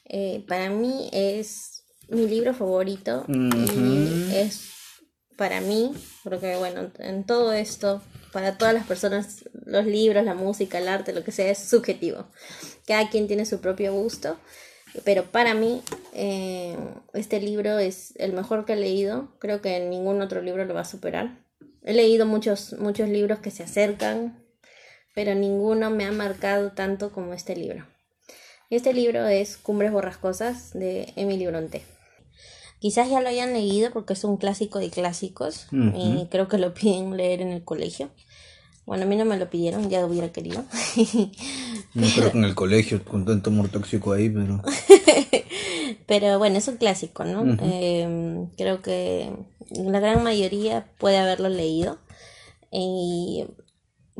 eh, 0.05 0.45
para 0.47 0.69
mí 0.69 1.09
es 1.11 1.83
mi 2.07 2.27
libro 2.27 2.53
favorito 2.53 3.25
y 3.27 4.33
es 4.33 4.76
para 5.37 5.61
mí, 5.61 5.93
porque 6.23 6.57
bueno, 6.57 6.91
en 6.99 7.23
todo 7.23 7.53
esto, 7.53 8.01
para 8.33 8.57
todas 8.57 8.73
las 8.73 8.85
personas, 8.85 9.45
los 9.65 9.85
libros, 9.85 10.25
la 10.25 10.33
música, 10.33 10.79
el 10.79 10.87
arte, 10.87 11.13
lo 11.13 11.23
que 11.23 11.31
sea, 11.31 11.49
es 11.49 11.59
subjetivo. 11.59 12.27
Cada 12.85 13.09
quien 13.09 13.27
tiene 13.27 13.45
su 13.45 13.61
propio 13.61 13.93
gusto, 13.93 14.37
pero 15.05 15.25
para 15.31 15.53
mí 15.53 15.81
eh, 16.13 16.75
este 17.13 17.39
libro 17.39 17.77
es 17.77 18.13
el 18.17 18.33
mejor 18.33 18.65
que 18.65 18.73
he 18.73 18.77
leído. 18.77 19.29
Creo 19.39 19.61
que 19.61 19.79
ningún 19.79 20.21
otro 20.21 20.41
libro 20.41 20.65
lo 20.65 20.73
va 20.73 20.81
a 20.81 20.85
superar. 20.85 21.37
He 21.83 21.93
leído 21.93 22.25
muchos, 22.25 22.73
muchos 22.79 23.07
libros 23.07 23.39
que 23.39 23.51
se 23.51 23.63
acercan, 23.63 24.43
pero 25.13 25.35
ninguno 25.35 25.89
me 25.91 26.05
ha 26.05 26.11
marcado 26.11 26.71
tanto 26.71 27.11
como 27.11 27.33
este 27.33 27.55
libro. 27.55 27.85
Este 28.69 28.91
libro 28.91 29.27
es 29.27 29.55
Cumbres 29.57 29.91
Borrascosas 29.91 30.73
de 30.73 31.13
Emily 31.15 31.47
Bronte. 31.47 31.83
Quizás 32.79 33.09
ya 33.09 33.21
lo 33.21 33.29
hayan 33.29 33.53
leído 33.53 33.91
porque 33.91 34.13
es 34.13 34.23
un 34.23 34.37
clásico 34.37 34.79
de 34.79 34.89
clásicos 34.89 35.67
y 35.71 36.27
creo 36.29 36.47
que 36.47 36.57
lo 36.57 36.73
piden 36.73 37.17
leer 37.17 37.41
en 37.41 37.49
el 37.49 37.63
colegio. 37.63 38.09
Bueno, 38.85 39.03
a 39.03 39.05
mí 39.05 39.17
no 39.17 39.25
me 39.25 39.37
lo 39.37 39.49
pidieron, 39.49 39.89
ya 39.89 40.05
hubiera 40.05 40.31
querido. 40.31 40.63
No 41.93 42.05
creo 42.13 42.31
que 42.31 42.37
en 42.37 42.43
el 42.43 42.53
colegio 42.53 43.03
con 43.03 43.25
tanto 43.25 43.49
amor 43.49 43.69
tóxico 43.69 44.11
ahí, 44.11 44.29
pero... 44.29 44.61
Pero 46.05 46.39
bueno, 46.39 46.57
es 46.57 46.67
un 46.67 46.77
clásico, 46.77 47.25
¿no? 47.25 47.57
Eh, 47.61 48.47
creo 48.55 48.81
que 48.81 49.29
la 49.71 49.99
gran 49.99 50.23
mayoría 50.23 50.87
puede 50.97 51.17
haberlo 51.17 51.49
leído. 51.49 51.97
Y 52.71 53.45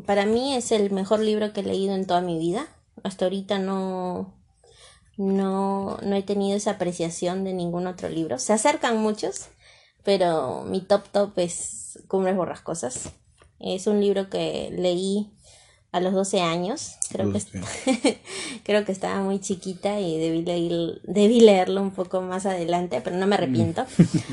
para 0.06 0.26
mí 0.26 0.54
es 0.56 0.72
el 0.74 0.91
mejor 0.91 1.22
libro 1.22 1.54
que 1.54 1.62
he 1.62 1.63
leído 1.63 1.96
en 1.96 2.06
toda 2.06 2.22
mi 2.22 2.38
vida. 2.38 2.67
Hasta 3.04 3.26
ahorita 3.26 3.60
no, 3.60 4.34
no, 5.18 5.98
no 6.02 6.16
he 6.16 6.24
tenido 6.24 6.56
esa 6.56 6.72
apreciación 6.72 7.44
de 7.44 7.54
ningún 7.54 7.88
otro 7.88 8.08
libro. 8.08 8.40
Se 8.40 8.54
acercan 8.54 8.98
muchos, 8.98 9.48
pero 10.04 10.64
mi 10.64 10.82
top 10.82 11.10
top 11.10 11.38
es 11.40 12.00
Cumbres 12.08 12.36
Borrascosas. 12.36 13.10
Es 13.60 13.88
un 13.88 14.00
libro 14.00 14.30
que 14.30 14.70
leí 14.72 15.32
a 15.92 16.00
los 16.00 16.14
12 16.14 16.42
años. 16.42 16.98
Creo 17.10 17.34
que, 17.34 17.42
creo 18.64 18.86
que 18.86 18.92
estaba 18.92 19.22
muy 19.22 19.40
chiquita 19.40 20.00
y 20.00 20.20
debí, 20.20 20.44
leer, 20.44 21.02
debí 21.04 21.40
leerlo 21.40 21.82
un 21.82 21.92
poco 21.92 22.22
más 22.22 22.46
adelante, 22.46 23.02
pero 23.02 23.18
no 23.18 23.26
me 23.26 23.36
arrepiento. 23.36 23.86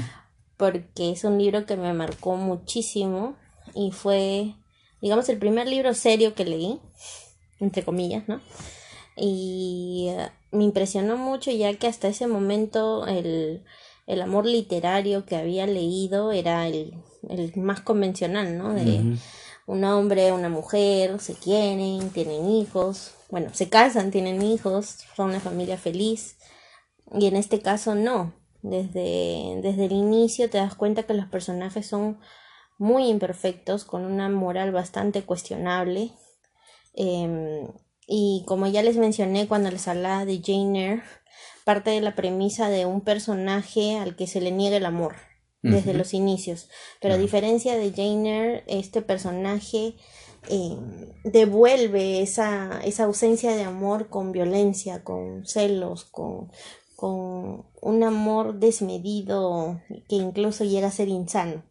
Porque 0.58 1.10
es 1.10 1.24
un 1.24 1.38
libro 1.38 1.66
que 1.66 1.76
me 1.76 1.92
marcó 1.94 2.36
muchísimo 2.36 3.34
y 3.74 3.90
fue, 3.90 4.54
digamos, 5.00 5.28
el 5.28 5.38
primer 5.38 5.66
libro 5.66 5.94
serio 5.94 6.34
que 6.34 6.44
leí, 6.44 6.78
entre 7.58 7.82
comillas, 7.82 8.28
¿no? 8.28 8.40
Y 9.16 10.10
me 10.54 10.64
impresionó 10.64 11.16
mucho 11.16 11.50
ya 11.50 11.74
que 11.74 11.86
hasta 11.86 12.08
ese 12.08 12.26
momento 12.26 13.06
el, 13.06 13.64
el 14.06 14.22
amor 14.22 14.46
literario 14.46 15.26
que 15.26 15.36
había 15.36 15.66
leído 15.66 16.32
era 16.32 16.66
el, 16.68 16.94
el 17.28 17.52
más 17.56 17.80
convencional, 17.80 18.56
¿no? 18.56 18.72
De 18.72 19.18
un 19.66 19.84
hombre, 19.84 20.32
una 20.32 20.48
mujer, 20.48 21.18
se 21.20 21.34
quieren, 21.34 22.10
tienen 22.10 22.48
hijos, 22.48 23.14
bueno, 23.30 23.50
se 23.52 23.68
casan, 23.68 24.10
tienen 24.10 24.42
hijos, 24.42 24.98
son 25.16 25.30
una 25.30 25.40
familia 25.40 25.76
feliz. 25.76 26.36
Y 27.12 27.26
en 27.26 27.36
este 27.36 27.60
caso 27.60 27.94
no. 27.94 28.32
Desde, 28.62 29.60
desde 29.60 29.84
el 29.84 29.92
inicio 29.92 30.48
te 30.48 30.56
das 30.56 30.74
cuenta 30.74 31.02
que 31.02 31.12
los 31.12 31.26
personajes 31.26 31.86
son 31.86 32.18
muy 32.78 33.08
imperfectos, 33.08 33.84
con 33.84 34.04
una 34.04 34.28
moral 34.30 34.72
bastante 34.72 35.22
cuestionable. 35.22 36.12
Em, 36.94 37.68
y 38.06 38.44
como 38.46 38.66
ya 38.66 38.82
les 38.82 38.96
mencioné 38.96 39.46
cuando 39.48 39.70
les 39.70 39.88
hablaba 39.88 40.24
de 40.24 40.40
Jane 40.44 40.84
Eyre, 40.84 41.02
parte 41.64 41.90
de 41.90 42.00
la 42.00 42.14
premisa 42.14 42.68
de 42.68 42.86
un 42.86 43.00
personaje 43.00 43.98
al 43.98 44.16
que 44.16 44.26
se 44.26 44.40
le 44.40 44.50
niega 44.50 44.76
el 44.76 44.86
amor 44.86 45.14
desde 45.62 45.94
los 45.94 46.12
inicios. 46.12 46.68
Pero 47.00 47.14
a 47.14 47.18
diferencia 47.18 47.76
de 47.76 47.90
Jane 47.90 48.36
Eyre, 48.36 48.64
este 48.66 49.00
personaje 49.00 49.96
eh, 50.50 50.76
devuelve 51.24 52.20
esa, 52.20 52.80
esa 52.84 53.04
ausencia 53.04 53.56
de 53.56 53.62
amor 53.62 54.08
con 54.08 54.30
violencia, 54.32 55.02
con 55.02 55.46
celos, 55.46 56.04
con, 56.04 56.50
con 56.96 57.64
un 57.80 58.02
amor 58.02 58.58
desmedido 58.58 59.80
que 60.08 60.16
incluso 60.16 60.64
llega 60.64 60.88
a 60.88 60.92
ser 60.92 61.08
insano. 61.08 61.64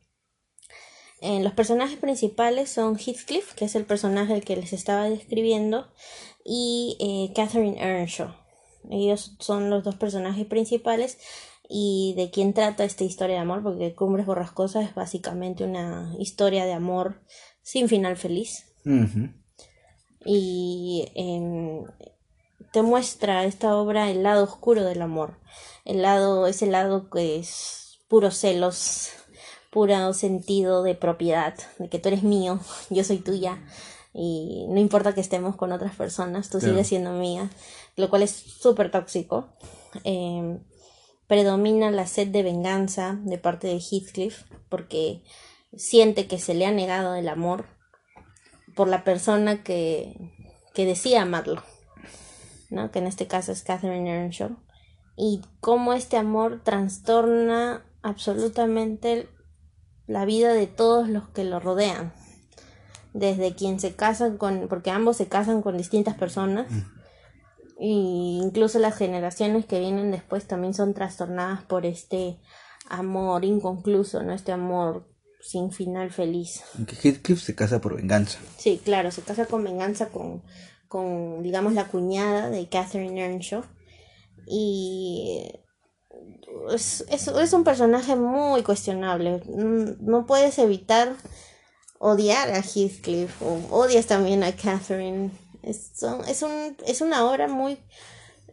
Eh, 1.23 1.41
los 1.41 1.53
personajes 1.53 1.97
principales 1.97 2.69
son 2.69 2.97
Heathcliff, 2.97 3.53
que 3.53 3.63
es 3.63 3.75
el 3.75 3.85
personaje 3.85 4.41
que 4.41 4.57
les 4.57 4.73
estaba 4.73 5.09
describiendo, 5.09 5.87
y 6.43 6.97
eh, 6.99 7.33
Catherine 7.33 7.81
Earnshaw. 7.81 8.35
Ellos 8.91 9.37
son 9.39 9.69
los 9.69 9.85
dos 9.85 9.95
personajes 9.95 10.45
principales 10.45 11.17
y 11.69 12.13
de 12.17 12.29
quién 12.29 12.53
trata 12.53 12.83
esta 12.83 13.05
historia 13.05 13.37
de 13.37 13.41
amor, 13.41 13.63
porque 13.63 13.95
Cumbres 13.95 14.25
Borrascosas 14.25 14.83
es 14.89 14.95
básicamente 14.95 15.63
una 15.63 16.13
historia 16.19 16.65
de 16.65 16.73
amor 16.73 17.21
sin 17.61 17.87
final 17.87 18.17
feliz. 18.17 18.75
Y 20.25 21.09
em, 21.15 21.85
te 22.73 22.81
muestra 22.81 23.45
esta 23.45 23.77
obra 23.77 24.11
el 24.11 24.23
lado 24.23 24.43
oscuro 24.43 24.83
del 24.83 25.01
amor, 25.01 25.39
el 25.85 26.01
lado, 26.01 26.47
ese 26.47 26.67
lado 26.67 27.09
que 27.09 27.37
es 27.39 27.99
puro 28.09 28.29
celos, 28.29 29.09
puro 29.73 30.13
sentido 30.13 30.83
de 30.83 30.93
propiedad, 30.93 31.55
de 31.79 31.89
que 31.89 31.97
tú 31.97 32.09
eres 32.09 32.23
mío, 32.23 32.59
yo 32.89 33.03
soy 33.03 33.17
tuya, 33.17 33.59
y 34.13 34.67
no 34.69 34.79
importa 34.79 35.13
que 35.13 35.21
estemos 35.21 35.55
con 35.55 35.71
otras 35.71 35.95
personas, 35.95 36.49
tú 36.49 36.61
sigues 36.61 36.87
siendo 36.87 37.13
mía, 37.13 37.49
lo 37.95 38.11
cual 38.11 38.21
es 38.21 38.31
súper 38.31 38.91
tóxico. 38.91 39.49
Em, 40.03 40.59
predomina 41.25 41.89
la 41.89 42.05
sed 42.05 42.27
de 42.27 42.43
venganza 42.43 43.17
de 43.23 43.39
parte 43.39 43.67
de 43.67 43.79
Heathcliff 43.79 44.43
porque 44.69 45.23
siente 45.75 46.27
que 46.27 46.37
se 46.37 46.53
le 46.53 46.67
ha 46.67 46.71
negado 46.71 47.15
el 47.15 47.27
amor 47.27 47.65
por 48.75 48.87
la 48.87 49.03
persona 49.03 49.63
que, 49.63 50.15
que 50.75 50.85
decía 50.85 51.23
amarlo, 51.23 51.63
¿no? 52.69 52.91
que 52.91 52.99
en 52.99 53.07
este 53.07 53.25
caso 53.25 53.51
es 53.51 53.63
Catherine 53.63 54.11
Earnshaw, 54.11 54.55
y 55.15 55.41
cómo 55.59 55.93
este 55.93 56.17
amor 56.17 56.61
trastorna 56.63 57.83
absolutamente 58.03 59.27
la 60.07 60.25
vida 60.25 60.53
de 60.53 60.67
todos 60.67 61.07
los 61.09 61.29
que 61.29 61.43
lo 61.43 61.59
rodean, 61.59 62.13
desde 63.13 63.55
quien 63.55 63.79
se 63.79 63.95
casan 63.95 64.37
con, 64.37 64.67
porque 64.67 64.91
ambos 64.91 65.17
se 65.17 65.27
casan 65.27 65.61
con 65.61 65.77
distintas 65.77 66.15
personas. 66.15 66.67
Y 67.79 68.39
incluso 68.41 68.79
las 68.79 68.95
generaciones 68.95 69.65
que 69.65 69.79
vienen 69.79 70.11
después 70.11 70.45
también 70.45 70.73
son 70.73 70.93
trastornadas 70.93 71.63
por 71.63 71.85
este 71.85 72.39
amor 72.89 73.45
inconcluso, 73.45 74.23
¿no? 74.23 74.33
Este 74.33 74.51
amor 74.51 75.09
sin 75.41 75.71
final 75.71 76.11
feliz. 76.11 76.63
Que 76.87 76.95
Heathcliff 76.95 77.41
se 77.41 77.55
casa 77.55 77.81
por 77.81 77.95
venganza. 77.95 78.39
Sí, 78.57 78.79
claro, 78.83 79.11
se 79.11 79.21
casa 79.21 79.45
con 79.45 79.63
venganza 79.63 80.09
con, 80.09 80.41
con 80.87 81.43
digamos, 81.43 81.73
la 81.73 81.87
cuñada 81.87 82.49
de 82.49 82.69
Catherine 82.69 83.19
Earnshaw. 83.21 83.63
Y 84.47 85.43
es, 86.71 87.05
es, 87.09 87.27
es, 87.27 87.53
un 87.53 87.63
personaje 87.63 88.15
muy 88.15 88.63
cuestionable. 88.63 89.41
No 89.47 90.25
puedes 90.25 90.57
evitar 90.59 91.13
odiar 91.99 92.51
a 92.51 92.61
Heathcliff 92.61 93.41
o 93.41 93.59
odias 93.71 94.07
también 94.07 94.43
a 94.43 94.51
Catherine 94.51 95.31
es, 95.63 96.03
es, 96.27 96.41
un, 96.43 96.77
es 96.85 97.01
una 97.01 97.25
obra 97.25 97.47
muy 97.47 97.77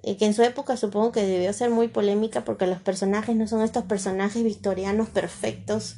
eh, 0.03 0.17
que 0.17 0.25
en 0.25 0.35
su 0.35 0.43
época 0.43 0.77
supongo 0.77 1.13
que 1.13 1.23
debió 1.23 1.53
ser 1.53 1.71
muy 1.71 1.89
polémica 1.89 2.45
porque 2.45 2.67
los 2.67 2.81
personajes 2.81 3.37
no 3.37 3.47
son 3.47 3.63
estos 3.63 3.85
personajes 3.85 4.43
victorianos 4.43 5.09
perfectos 5.09 5.97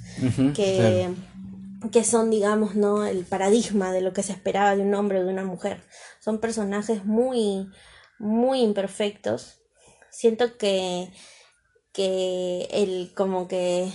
que, 0.55 1.09
que 1.93 2.05
son, 2.05 2.31
digamos, 2.31 2.75
¿no? 2.75 3.05
el 3.05 3.25
paradigma 3.25 3.93
de 3.93 4.01
lo 4.01 4.13
que 4.13 4.23
se 4.23 4.33
esperaba 4.33 4.75
de 4.75 4.83
un 4.83 4.95
hombre 4.95 5.21
o 5.21 5.25
de 5.25 5.33
una 5.33 5.45
mujer. 5.45 5.83
Son 6.21 6.39
personajes 6.39 7.05
muy, 7.05 7.71
muy 8.19 8.61
imperfectos. 8.61 9.59
Siento 10.11 10.57
que, 10.57 11.13
que 11.93 12.69
el, 12.71 13.13
como 13.15 13.49
que 13.49 13.91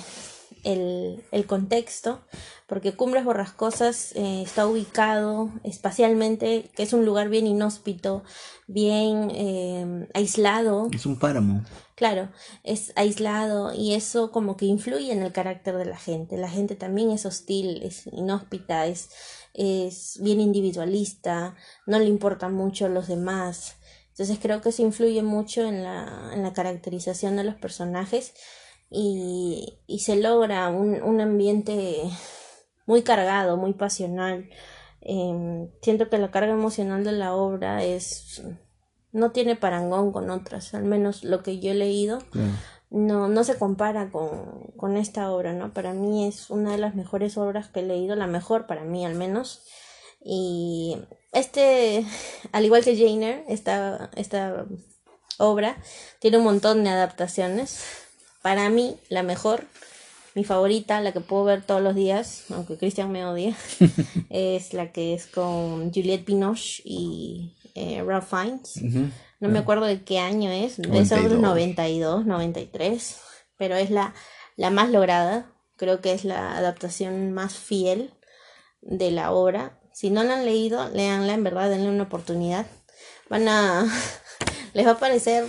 el, 0.63 1.23
el 1.31 1.45
contexto 1.45 2.21
porque 2.67 2.97
Cumbres 2.97 3.23
Borrascosas 3.23 4.11
eh, 4.15 4.41
está 4.41 4.67
ubicado 4.67 5.49
espacialmente, 5.63 6.69
que 6.75 6.83
es 6.83 6.91
un 6.91 7.05
lugar 7.05 7.29
bien 7.29 7.47
inhóspito, 7.47 8.23
bien 8.67 9.31
eh, 9.33 10.09
aislado. 10.13 10.89
Es 10.91 11.05
un 11.05 11.17
páramo. 11.17 11.63
Claro, 11.95 12.29
es 12.63 12.91
aislado 12.97 13.73
y 13.73 13.93
eso 13.93 14.31
como 14.31 14.57
que 14.57 14.65
influye 14.65 15.13
en 15.13 15.23
el 15.23 15.31
carácter 15.31 15.77
de 15.77 15.85
la 15.85 15.97
gente. 15.97 16.37
La 16.37 16.49
gente 16.49 16.75
también 16.75 17.09
es 17.11 17.25
hostil, 17.25 17.81
es 17.83 18.05
inhóspita, 18.07 18.85
es, 18.85 19.11
es 19.53 20.19
bien 20.21 20.41
individualista, 20.41 21.55
no 21.85 21.99
le 21.99 22.05
importan 22.05 22.53
mucho 22.53 22.89
los 22.89 23.07
demás. 23.07 23.77
Entonces 24.17 24.39
creo 24.41 24.61
que 24.61 24.69
eso 24.69 24.81
influye 24.81 25.21
mucho 25.21 25.61
en 25.61 25.83
la, 25.83 26.31
en 26.33 26.41
la 26.41 26.51
caracterización 26.51 27.35
de 27.35 27.43
los 27.43 27.53
personajes 27.53 28.33
y, 28.89 29.77
y 29.85 29.99
se 29.99 30.15
logra 30.15 30.69
un, 30.69 31.03
un 31.03 31.21
ambiente 31.21 32.01
muy 32.87 33.03
cargado, 33.03 33.57
muy 33.57 33.73
pasional. 33.73 34.49
Em, 35.01 35.69
siento 35.83 36.09
que 36.09 36.17
la 36.17 36.31
carga 36.31 36.53
emocional 36.53 37.03
de 37.03 37.11
la 37.11 37.35
obra 37.35 37.83
es 37.83 38.41
no 39.11 39.29
tiene 39.31 39.55
parangón 39.55 40.11
con 40.11 40.31
otras, 40.31 40.73
al 40.73 40.85
menos 40.85 41.23
lo 41.23 41.43
que 41.43 41.59
yo 41.59 41.71
he 41.71 41.75
leído. 41.75 42.17
No, 42.89 43.27
no 43.27 43.43
se 43.43 43.59
compara 43.59 44.09
con, 44.09 44.71
con 44.77 44.97
esta 44.97 45.29
obra, 45.29 45.53
¿no? 45.53 45.73
Para 45.73 45.93
mí 45.93 46.25
es 46.25 46.49
una 46.49 46.71
de 46.71 46.79
las 46.79 46.95
mejores 46.95 47.37
obras 47.37 47.67
que 47.67 47.81
he 47.81 47.83
leído, 47.83 48.15
la 48.15 48.25
mejor 48.25 48.65
para 48.65 48.83
mí 48.83 49.05
al 49.05 49.13
menos. 49.13 49.61
Y 50.23 50.97
este, 51.39 52.05
al 52.51 52.65
igual 52.65 52.83
que 52.83 52.97
Jane 52.97 53.43
esta, 53.47 54.09
esta 54.15 54.65
obra 55.37 55.77
tiene 56.19 56.37
un 56.37 56.43
montón 56.43 56.83
de 56.83 56.89
adaptaciones. 56.89 57.83
Para 58.41 58.69
mí, 58.69 58.97
la 59.09 59.23
mejor 59.23 59.65
mi 60.37 60.43
favorita, 60.43 61.01
la 61.01 61.13
que 61.13 61.19
puedo 61.19 61.45
ver 61.45 61.63
todos 61.63 61.81
los 61.81 61.95
días, 61.95 62.45
aunque 62.51 62.77
Christian 62.77 63.11
me 63.11 63.25
odia, 63.25 63.57
es 64.29 64.71
la 64.73 64.91
que 64.91 65.15
es 65.15 65.25
con 65.25 65.91
Juliette 65.91 66.25
Binoche 66.25 66.83
y 66.85 67.55
eh, 67.73 68.03
Ralph 68.05 68.29
Fiennes. 68.29 68.79
No 69.39 69.49
me 69.49 69.57
acuerdo 69.57 69.85
de 69.85 70.03
qué 70.03 70.19
año 70.19 70.51
es, 70.51 70.77
debe 70.77 71.05
ser 71.05 71.31
92, 71.31 72.27
93, 72.27 73.17
pero 73.57 73.75
es 73.75 73.89
la, 73.89 74.13
la 74.55 74.69
más 74.69 74.91
lograda. 74.91 75.51
Creo 75.75 76.01
que 76.01 76.13
es 76.13 76.23
la 76.23 76.55
adaptación 76.55 77.33
más 77.33 77.55
fiel 77.55 78.13
de 78.81 79.09
la 79.09 79.31
obra. 79.31 79.79
Si 79.97 80.11
no 80.11 80.23
la 80.23 80.35
han 80.35 80.45
leído, 80.45 80.89
léanla, 80.89 81.33
en 81.33 81.43
verdad, 81.43 81.69
denle 81.69 81.89
una 81.89 82.03
oportunidad. 82.03 82.65
Van 83.29 83.47
a. 83.47 83.87
les 84.73 84.85
va 84.85 84.91
a 84.91 84.99
parecer 84.99 85.45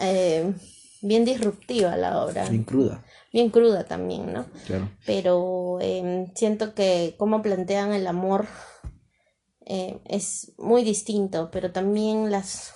eh, 0.00 0.54
bien 1.02 1.24
disruptiva 1.24 1.96
la 1.96 2.24
obra. 2.24 2.48
Bien 2.48 2.64
cruda 2.64 3.04
bien 3.34 3.50
cruda 3.50 3.82
también, 3.82 4.32
¿no? 4.32 4.46
Claro. 4.64 4.88
Pero 5.04 5.78
em, 5.80 6.32
siento 6.36 6.72
que 6.72 7.16
cómo 7.18 7.42
plantean 7.42 7.92
el 7.92 8.06
amor 8.06 8.46
eh, 9.66 9.98
es 10.04 10.52
muy 10.56 10.84
distinto, 10.84 11.50
pero 11.50 11.72
también 11.72 12.30
las, 12.30 12.74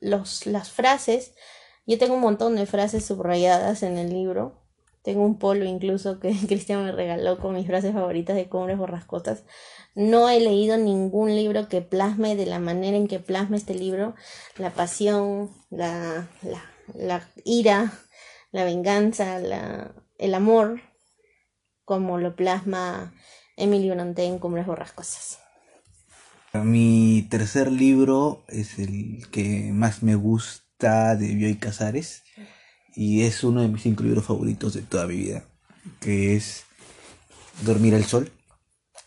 los, 0.00 0.44
las 0.44 0.70
frases, 0.70 1.32
yo 1.86 1.96
tengo 1.96 2.14
un 2.14 2.20
montón 2.20 2.56
de 2.56 2.66
frases 2.66 3.06
subrayadas 3.06 3.82
en 3.82 3.96
el 3.96 4.10
libro, 4.10 4.65
Tengo 5.06 5.24
un 5.24 5.38
polo 5.38 5.64
incluso 5.66 6.18
que 6.18 6.34
Cristian 6.48 6.82
me 6.82 6.90
regaló 6.90 7.38
con 7.38 7.54
mis 7.54 7.68
frases 7.68 7.92
favoritas 7.92 8.34
de 8.34 8.48
Cumbres 8.48 8.76
Borrascosas. 8.76 9.44
No 9.94 10.28
he 10.28 10.40
leído 10.40 10.76
ningún 10.78 11.32
libro 11.32 11.68
que 11.68 11.80
plasme 11.80 12.34
de 12.34 12.44
la 12.44 12.58
manera 12.58 12.96
en 12.96 13.06
que 13.06 13.20
plasma 13.20 13.56
este 13.56 13.76
libro 13.76 14.16
la 14.56 14.70
pasión, 14.70 15.52
la, 15.70 16.26
la, 16.42 16.60
la 16.92 17.28
ira, 17.44 17.92
la 18.50 18.64
venganza, 18.64 19.38
la, 19.38 19.94
el 20.18 20.34
amor, 20.34 20.80
como 21.84 22.18
lo 22.18 22.34
plasma 22.34 23.14
Emilio 23.56 23.94
Nante 23.94 24.24
en 24.24 24.40
Cumbres 24.40 24.66
Borrascosas. 24.66 25.38
Mi 26.52 27.28
tercer 27.30 27.70
libro 27.70 28.42
es 28.48 28.80
el 28.80 29.28
que 29.30 29.70
más 29.72 30.02
me 30.02 30.16
gusta 30.16 31.14
de 31.14 31.28
Bioy 31.28 31.58
Casares 31.58 32.25
y 32.96 33.22
es 33.24 33.44
uno 33.44 33.60
de 33.60 33.68
mis 33.68 33.82
cinco 33.82 34.02
libros 34.02 34.24
favoritos 34.24 34.72
de 34.72 34.80
toda 34.80 35.06
mi 35.06 35.16
vida, 35.16 35.44
que 36.00 36.34
es 36.34 36.64
Dormir 37.62 37.94
al 37.94 38.06
Sol. 38.06 38.32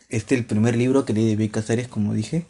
Este 0.09 0.35
es 0.35 0.41
el 0.41 0.45
primer 0.45 0.77
libro 0.77 1.05
que 1.05 1.13
leí 1.13 1.27
de 1.27 1.35
Bioy 1.35 1.49
Casares, 1.49 1.87
como 1.87 2.13
dije, 2.13 2.45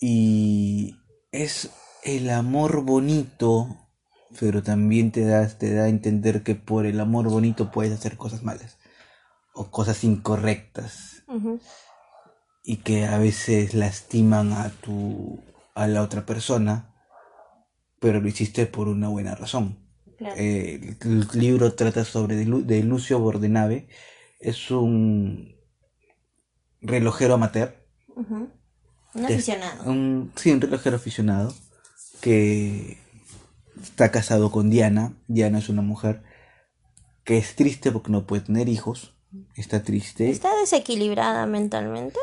y 0.00 0.96
es 1.32 1.70
el 2.04 2.30
amor 2.30 2.82
bonito, 2.82 3.76
pero 4.38 4.62
también 4.62 5.10
te 5.10 5.24
da, 5.24 5.46
te 5.48 5.74
da 5.74 5.84
a 5.84 5.88
entender 5.88 6.44
que 6.44 6.54
por 6.54 6.86
el 6.86 7.00
amor 7.00 7.28
bonito 7.28 7.72
puedes 7.72 7.92
hacer 7.92 8.16
cosas 8.16 8.44
malas 8.44 8.78
o 9.54 9.72
cosas 9.72 10.04
incorrectas 10.04 11.24
y 12.62 12.76
que 12.76 13.06
a 13.06 13.18
veces 13.18 13.74
lastiman 13.74 14.52
a 14.52 14.70
tu 14.70 15.42
a 15.74 15.86
la 15.86 16.02
otra 16.02 16.26
persona 16.26 16.94
pero 17.98 18.20
lo 18.20 18.28
hiciste 18.28 18.66
por 18.66 18.88
una 18.88 19.08
buena 19.08 19.34
razón 19.34 19.81
eh, 20.36 20.96
el, 21.00 21.28
libro 21.34 21.74
trata 21.74 22.04
sobre 22.04 22.36
de, 22.36 22.82
Lucio 22.82 23.18
Bordenave. 23.18 23.88
Es 24.40 24.70
un 24.70 25.54
relojero 26.80 27.34
amateur. 27.34 27.86
Un 28.16 29.24
aficionado. 29.24 29.90
un, 29.90 30.32
sí 30.36 30.50
un 30.50 30.60
relojero 30.60 30.96
aficionado 30.96 31.54
que 32.20 32.98
está 33.82 34.10
casado 34.10 34.50
con 34.50 34.70
Diana. 34.70 35.14
Diana 35.28 35.58
es 35.58 35.68
una 35.68 35.82
mujer 35.82 36.22
que 37.24 37.38
es 37.38 37.54
triste 37.54 37.92
porque 37.92 38.10
no 38.10 38.26
puede 38.26 38.42
tener 38.42 38.68
hijos. 38.68 39.14
Está 39.56 39.82
triste. 39.82 40.30
¿Está 40.30 40.54
desequilibrada 40.56 41.46
mentalmente? 41.46 42.18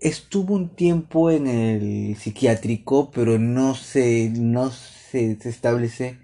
Estuvo 0.00 0.54
un 0.54 0.74
tiempo 0.74 1.30
en 1.30 1.46
el 1.46 2.16
psiquiátrico, 2.16 3.10
pero 3.10 3.38
no 3.38 3.74
se, 3.74 4.30
no 4.30 4.70
se, 4.70 5.38
establece 5.44 6.18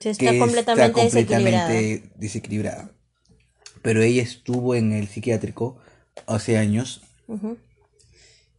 se 0.00 0.10
está, 0.10 0.38
completamente, 0.38 2.10
desequilibrada. 2.16 2.92
Pero 3.82 4.02
ella 4.02 4.22
estuvo 4.22 4.74
en 4.74 4.92
el 4.92 5.08
psiquiátrico 5.08 5.78
hace 6.26 6.58
años. 6.58 7.02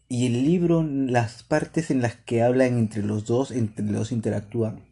Y 0.08 0.26
el 0.26 0.44
libro, 0.44 0.84
las 0.84 1.44
partes 1.44 1.92
en 1.92 2.02
las 2.02 2.16
que 2.16 2.42
hablan 2.42 2.78
entre 2.78 3.04
los 3.04 3.26
dos, 3.26 3.52
entre 3.52 3.86
los 3.86 3.94
dos 3.94 4.12
interactúan, 4.12 4.86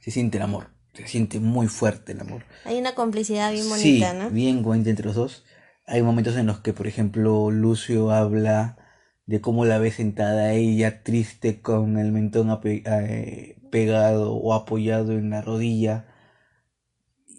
se 0.00 0.10
siente 0.10 0.36
el 0.36 0.44
amor 0.44 0.74
se 0.94 1.08
siente 1.08 1.40
muy 1.40 1.66
fuerte 1.66 2.12
el 2.12 2.20
amor. 2.20 2.44
Hay 2.64 2.78
una 2.78 2.94
complicidad 2.94 3.52
bien 3.52 3.68
bonita, 3.68 4.12
sí, 4.12 4.34
bien 4.34 4.62
bonita 4.62 4.90
entre 4.90 5.06
los 5.06 5.16
dos. 5.16 5.44
Hay 5.86 6.02
momentos 6.02 6.36
en 6.36 6.46
los 6.46 6.60
que, 6.60 6.72
por 6.72 6.86
ejemplo, 6.86 7.50
Lucio 7.50 8.10
habla 8.10 8.78
de 9.26 9.40
cómo 9.40 9.64
la 9.64 9.78
ve 9.78 9.90
sentada 9.90 10.52
ella 10.52 11.02
triste 11.02 11.60
con 11.60 11.98
el 11.98 12.12
mentón 12.12 12.58
eh, 12.64 13.56
pegado 13.74 14.34
o 14.34 14.54
apoyado 14.54 15.14
en 15.14 15.30
la 15.30 15.42
rodilla. 15.42 16.06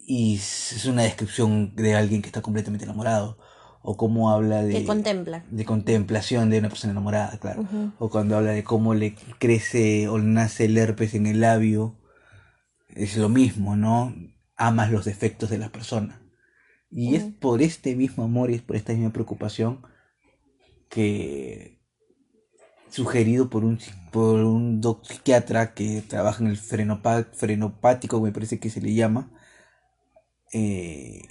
Y 0.06 0.34
es 0.34 0.84
una 0.84 1.04
descripción 1.04 1.74
de 1.74 1.94
alguien 1.94 2.20
que 2.20 2.26
está 2.26 2.42
completamente 2.42 2.84
enamorado. 2.84 3.38
O 3.80 3.96
cómo 3.96 4.30
habla 4.30 4.62
de... 4.62 4.84
contempla. 4.84 5.46
De 5.50 5.64
contemplación 5.64 6.50
de 6.50 6.58
una 6.58 6.68
persona 6.68 6.90
enamorada, 6.90 7.38
claro. 7.38 7.66
O 7.98 8.10
cuando 8.10 8.36
habla 8.36 8.50
de 8.50 8.64
cómo 8.64 8.92
le 8.92 9.14
crece 9.38 10.08
o 10.08 10.18
nace 10.18 10.66
el 10.66 10.76
herpes 10.76 11.14
en 11.14 11.26
el 11.26 11.40
labio 11.40 11.96
es 12.88 13.16
lo 13.16 13.30
mismo, 13.30 13.74
¿no? 13.74 14.14
Amas 14.56 14.90
los 14.90 15.06
defectos 15.06 15.48
de 15.48 15.56
la 15.56 15.70
persona. 15.70 16.20
Y 16.90 17.14
es 17.14 17.24
por 17.24 17.62
este 17.62 17.96
mismo 17.96 18.24
amor 18.24 18.50
y 18.50 18.56
es 18.56 18.62
por 18.62 18.76
esta 18.76 18.92
misma 18.92 19.12
preocupación 19.12 19.80
que 20.90 21.75
sugerido 22.90 23.50
por 23.50 23.64
un, 23.64 23.78
por 24.12 24.40
un 24.40 24.80
psiquiatra 25.02 25.74
que 25.74 26.02
trabaja 26.02 26.42
en 26.42 26.50
el 26.50 26.56
frenopático, 26.56 28.20
me 28.20 28.32
parece 28.32 28.58
que 28.58 28.70
se 28.70 28.80
le 28.80 28.94
llama, 28.94 29.30
eh, 30.52 31.22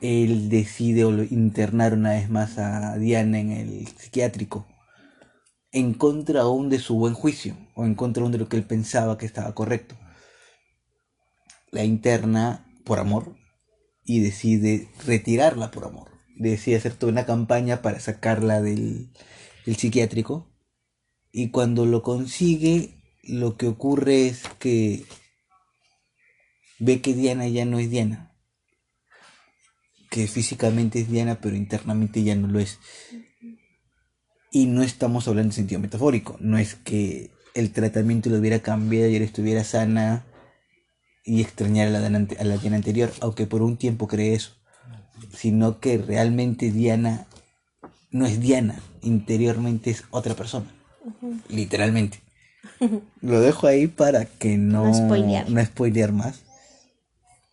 él 0.00 0.48
decide 0.48 1.02
internar 1.30 1.94
una 1.94 2.10
vez 2.10 2.28
más 2.28 2.58
a 2.58 2.96
Diana 2.98 3.38
en 3.38 3.52
el 3.52 3.88
psiquiátrico, 3.88 4.66
en 5.70 5.94
contra 5.94 6.42
aún 6.42 6.68
de 6.68 6.78
su 6.78 6.96
buen 6.96 7.14
juicio, 7.14 7.56
o 7.74 7.84
en 7.84 7.94
contra 7.94 8.22
aún 8.22 8.32
de 8.32 8.38
lo 8.38 8.48
que 8.48 8.56
él 8.56 8.64
pensaba 8.64 9.18
que 9.18 9.26
estaba 9.26 9.54
correcto 9.54 9.96
la 11.72 11.84
interna 11.84 12.64
por 12.84 13.00
amor 13.00 13.34
y 14.04 14.20
decide 14.20 14.88
retirarla 15.04 15.72
por 15.72 15.84
amor. 15.84 16.10
Decide 16.36 16.76
hacer 16.76 16.94
toda 16.94 17.10
una 17.10 17.26
campaña 17.26 17.82
para 17.82 17.98
sacarla 17.98 18.60
del, 18.60 19.10
psiquiátrico 19.64 20.48
y 21.32 21.50
cuando 21.50 21.86
lo 21.86 22.02
consigue 22.02 23.02
lo 23.22 23.56
que 23.56 23.68
ocurre 23.68 24.26
es 24.26 24.42
que 24.58 25.04
ve 26.78 27.00
que 27.00 27.14
Diana 27.14 27.46
ya 27.48 27.64
no 27.64 27.78
es 27.78 27.90
Diana. 27.90 28.34
Que 30.10 30.26
físicamente 30.26 31.00
es 31.00 31.08
Diana, 31.08 31.40
pero 31.40 31.56
internamente 31.56 32.22
ya 32.22 32.34
no 32.34 32.48
lo 32.48 32.58
es. 32.58 32.78
Y 34.50 34.66
no 34.66 34.82
estamos 34.82 35.28
hablando 35.28 35.50
en 35.50 35.54
sentido 35.54 35.80
metafórico. 35.80 36.36
No 36.40 36.58
es 36.58 36.74
que 36.74 37.30
el 37.54 37.72
tratamiento 37.72 38.28
lo 38.28 38.38
hubiera 38.38 38.58
cambiado 38.60 39.08
y 39.08 39.16
él 39.16 39.22
estuviera 39.22 39.64
sana 39.64 40.26
y 41.24 41.40
extrañar 41.40 41.88
a 41.88 42.00
la, 42.00 42.06
a 42.06 42.44
la 42.44 42.56
Diana 42.58 42.76
anterior, 42.76 43.12
aunque 43.20 43.46
por 43.46 43.62
un 43.62 43.76
tiempo 43.76 44.08
cree 44.08 44.34
eso, 44.34 44.56
sino 45.32 45.78
que 45.78 45.98
realmente 45.98 46.72
Diana 46.72 47.26
no 48.10 48.26
es 48.26 48.40
Diana, 48.40 48.82
interiormente 49.02 49.90
es 49.90 50.04
otra 50.10 50.34
persona, 50.34 50.66
literalmente. 51.48 52.20
Lo 53.20 53.40
dejo 53.40 53.66
ahí 53.66 53.86
para 53.86 54.24
que 54.24 54.56
no, 54.56 54.86
no, 54.86 54.94
spoilear. 54.94 55.50
no 55.50 55.64
spoilear 55.64 56.12
más, 56.12 56.42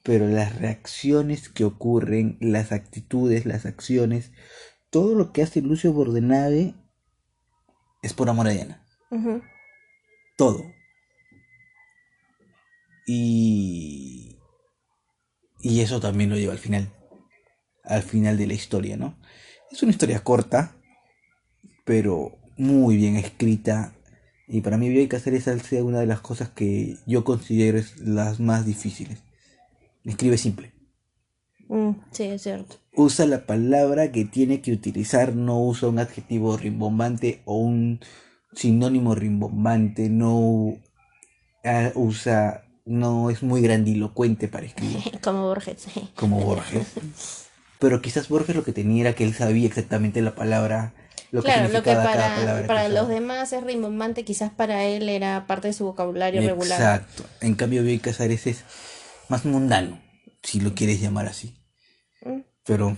pero 0.03 0.27
las 0.27 0.55
reacciones 0.59 1.49
que 1.49 1.65
ocurren, 1.65 2.37
las 2.39 2.71
actitudes, 2.71 3.45
las 3.45 3.65
acciones, 3.65 4.31
todo 4.89 5.15
lo 5.15 5.31
que 5.31 5.43
hace 5.43 5.61
Lucio 5.61 5.93
Bordenave 5.93 6.73
es 8.01 8.13
por 8.13 8.29
amor 8.29 8.47
a 8.47 8.51
Diana. 8.51 8.85
Todo. 10.37 10.63
Y, 13.05 14.37
y 15.61 15.81
eso 15.81 15.99
también 15.99 16.29
lo 16.29 16.37
lleva 16.37 16.53
al 16.53 16.59
final, 16.59 16.93
al 17.83 18.03
final 18.03 18.37
de 18.37 18.47
la 18.47 18.53
historia, 18.53 18.97
¿no? 18.97 19.19
Es 19.71 19.83
una 19.83 19.91
historia 19.91 20.23
corta, 20.23 20.75
pero 21.89 22.37
muy 22.55 22.97
bien 22.97 23.15
escrita. 23.15 23.95
Y 24.47 24.61
para 24.61 24.77
mí 24.77 25.09
hacer 25.11 25.33
esa 25.33 25.57
sea 25.57 25.83
una 25.83 25.99
de 25.99 26.05
las 26.05 26.21
cosas 26.21 26.49
que 26.49 26.97
yo 27.07 27.23
considero 27.23 27.79
es 27.79 27.97
las 27.97 28.39
más 28.39 28.63
difíciles. 28.63 29.23
Escribe 30.05 30.37
simple. 30.37 30.71
Mm, 31.67 31.93
sí, 32.11 32.25
es 32.25 32.43
cierto. 32.43 32.75
Usa 32.93 33.25
la 33.25 33.47
palabra 33.47 34.11
que 34.11 34.23
tiene 34.23 34.61
que 34.61 34.71
utilizar, 34.71 35.35
no 35.35 35.59
usa 35.63 35.89
un 35.89 35.97
adjetivo 35.97 36.57
rimbombante 36.57 37.41
o 37.45 37.57
un 37.57 38.01
sinónimo 38.53 39.15
rimbombante, 39.15 40.09
no 40.09 40.77
ah, 41.65 41.91
usa 41.95 42.65
no 42.85 43.31
es 43.31 43.41
muy 43.41 43.61
grandilocuente 43.61 44.47
para 44.47 44.67
escribir. 44.67 45.19
Como 45.23 45.41
Borges. 45.41 45.87
Como 46.15 46.39
Borges. 46.39 47.47
Pero 47.79 47.99
quizás 47.99 48.29
Borges 48.29 48.55
lo 48.55 48.63
que 48.63 48.73
tenía 48.73 49.01
era 49.01 49.15
que 49.15 49.23
él 49.23 49.33
sabía 49.33 49.65
exactamente 49.65 50.21
la 50.21 50.35
palabra. 50.35 50.93
Lo 51.31 51.43
claro, 51.43 51.67
que 51.67 51.73
lo 51.73 51.83
que 51.83 51.93
para, 51.93 52.63
para 52.65 52.89
los 52.89 53.07
demás 53.07 53.53
es 53.53 53.63
rimbombante, 53.63 54.23
quizás 54.25 54.51
para 54.51 54.85
él 54.85 55.09
era 55.09 55.45
parte 55.45 55.67
de 55.67 55.73
su 55.73 55.85
vocabulario 55.85 56.41
regular. 56.41 56.79
Exacto. 56.79 57.25
En 57.41 57.53
cambio, 57.55 57.83
Bioy 57.83 57.99
Casares 57.99 58.47
es 58.47 58.63
más 59.27 59.45
mundano, 59.45 60.01
si 60.41 60.59
lo 60.59 60.73
quieres 60.73 60.99
llamar 60.99 61.27
así. 61.27 61.55
Mm. 62.23 62.39
Pero 62.65 62.97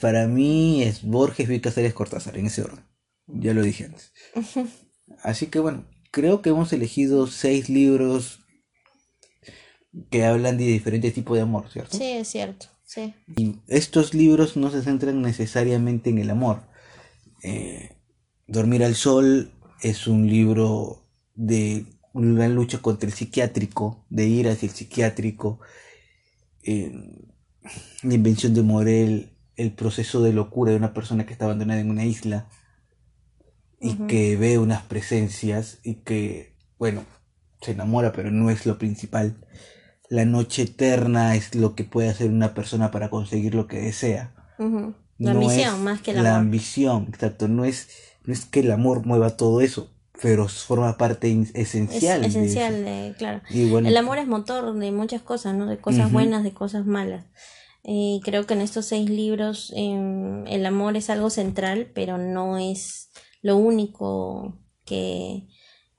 para 0.00 0.26
mí 0.26 0.82
es 0.82 1.02
Borges, 1.02 1.46
Bioy 1.46 1.60
Casares, 1.60 1.94
Cortázar, 1.94 2.36
en 2.36 2.46
ese 2.46 2.62
orden. 2.62 2.84
Ya 3.26 3.54
lo 3.54 3.62
dije 3.62 3.84
antes. 3.84 4.12
Así 5.22 5.46
que 5.46 5.60
bueno, 5.60 5.86
creo 6.10 6.42
que 6.42 6.50
hemos 6.50 6.72
elegido 6.72 7.26
seis 7.26 7.68
libros 7.68 8.40
que 10.10 10.24
hablan 10.24 10.58
de 10.58 10.64
diferentes 10.64 11.14
tipos 11.14 11.36
de 11.36 11.42
amor, 11.42 11.70
¿cierto? 11.70 11.96
Sí, 11.96 12.04
es 12.04 12.28
cierto, 12.28 12.66
sí. 12.96 13.14
Y 13.36 13.60
estos 13.68 14.14
libros 14.14 14.56
no 14.56 14.70
se 14.70 14.82
centran 14.82 15.22
necesariamente 15.22 16.10
en 16.10 16.18
el 16.18 16.30
amor. 16.30 16.62
Eh, 17.44 17.96
Dormir 18.48 18.82
al 18.82 18.96
Sol 18.96 19.52
es 19.82 20.06
un 20.06 20.28
libro 20.28 21.04
de 21.34 21.86
una 22.12 22.48
lucha 22.48 22.78
contra 22.78 23.08
el 23.08 23.14
psiquiátrico, 23.14 24.04
de 24.08 24.26
ir 24.26 24.48
hacia 24.48 24.68
el 24.68 24.74
psiquiátrico, 24.74 25.60
eh, 26.62 26.92
la 28.02 28.14
invención 28.14 28.54
de 28.54 28.62
Morel, 28.62 29.36
el 29.56 29.72
proceso 29.72 30.22
de 30.22 30.32
locura 30.32 30.70
de 30.70 30.78
una 30.78 30.94
persona 30.94 31.26
que 31.26 31.32
está 31.32 31.44
abandonada 31.44 31.80
en 31.80 31.90
una 31.90 32.04
isla 32.04 32.48
y 33.80 33.94
que 34.06 34.36
ve 34.36 34.58
unas 34.58 34.82
presencias 34.82 35.78
y 35.82 35.96
que, 35.96 36.56
bueno, 36.78 37.04
se 37.60 37.72
enamora, 37.72 38.12
pero 38.12 38.30
no 38.30 38.50
es 38.50 38.66
lo 38.66 38.78
principal. 38.78 39.36
La 40.08 40.24
noche 40.24 40.62
eterna 40.62 41.34
es 41.34 41.54
lo 41.54 41.74
que 41.74 41.84
puede 41.84 42.08
hacer 42.08 42.30
una 42.30 42.54
persona 42.54 42.90
para 42.90 43.10
conseguir 43.10 43.54
lo 43.54 43.66
que 43.66 43.78
desea. 43.80 44.34
La 45.18 45.30
ambición, 45.32 45.82
más 45.84 46.00
que 46.02 46.10
el 46.12 46.22
la 46.22 46.30
amor. 46.30 46.40
ambición, 46.42 47.06
exacto. 47.08 47.48
No 47.48 47.64
es, 47.64 47.88
no 48.24 48.32
es 48.32 48.44
que 48.44 48.60
el 48.60 48.70
amor 48.70 49.04
mueva 49.06 49.36
todo 49.36 49.60
eso, 49.60 49.90
pero 50.22 50.46
forma 50.48 50.96
parte 50.96 51.28
in- 51.28 51.42
Es 51.54 51.74
esencial. 51.74 52.20
de 52.22 52.28
esencial, 52.28 53.14
claro. 53.18 53.40
Y 53.50 53.68
bueno, 53.70 53.88
El 53.88 53.96
amor 53.96 54.18
es 54.18 54.26
motor 54.28 54.74
de 54.78 54.92
muchas 54.92 55.22
cosas, 55.22 55.54
¿no? 55.54 55.66
De 55.66 55.78
cosas 55.78 56.12
buenas, 56.12 56.44
de 56.44 56.52
cosas 56.52 56.86
malas. 56.86 57.24
Y 57.82 58.20
creo 58.24 58.46
que 58.46 58.54
en 58.54 58.60
estos 58.62 58.86
seis 58.86 59.08
libros 59.08 59.72
em, 59.76 60.46
el 60.48 60.66
amor 60.66 60.96
es 60.96 61.08
algo 61.08 61.30
central, 61.30 61.90
pero 61.94 62.18
no 62.18 62.58
es 62.58 63.10
lo 63.42 63.56
único 63.56 64.58
que, 64.84 65.46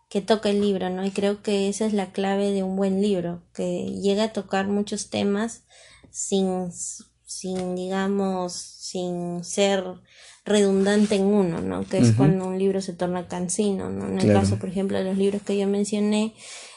que 0.09 0.21
toca 0.21 0.49
el 0.49 0.61
libro, 0.61 0.89
¿no? 0.89 1.05
Y 1.05 1.11
creo 1.11 1.41
que 1.41 1.69
esa 1.69 1.85
es 1.85 1.93
la 1.93 2.11
clave 2.11 2.51
de 2.51 2.63
un 2.63 2.75
buen 2.75 3.01
libro, 3.01 3.43
que 3.53 3.85
llega 4.01 4.25
a 4.25 4.33
tocar 4.33 4.67
muchos 4.67 5.09
temas 5.09 5.63
sin, 6.11 6.71
sin 7.25 7.75
digamos, 7.75 8.53
sin 8.53 9.43
ser 9.43 9.83
redundante 10.45 11.15
en 11.15 11.25
uno, 11.25 11.61
¿no? 11.61 11.83
Que 11.83 11.97
es 11.97 12.13
cuando 12.13 12.47
un 12.47 12.57
libro 12.57 12.81
se 12.81 12.93
torna 12.93 13.27
cansino, 13.27 13.89
¿no? 13.89 14.07
En 14.07 14.19
el 14.19 14.31
caso, 14.31 14.57
por 14.57 14.69
ejemplo, 14.69 14.97
de 14.97 15.03
los 15.03 15.17
libros 15.17 15.41
que 15.41 15.57
yo 15.57 15.67
mencioné, 15.67 16.33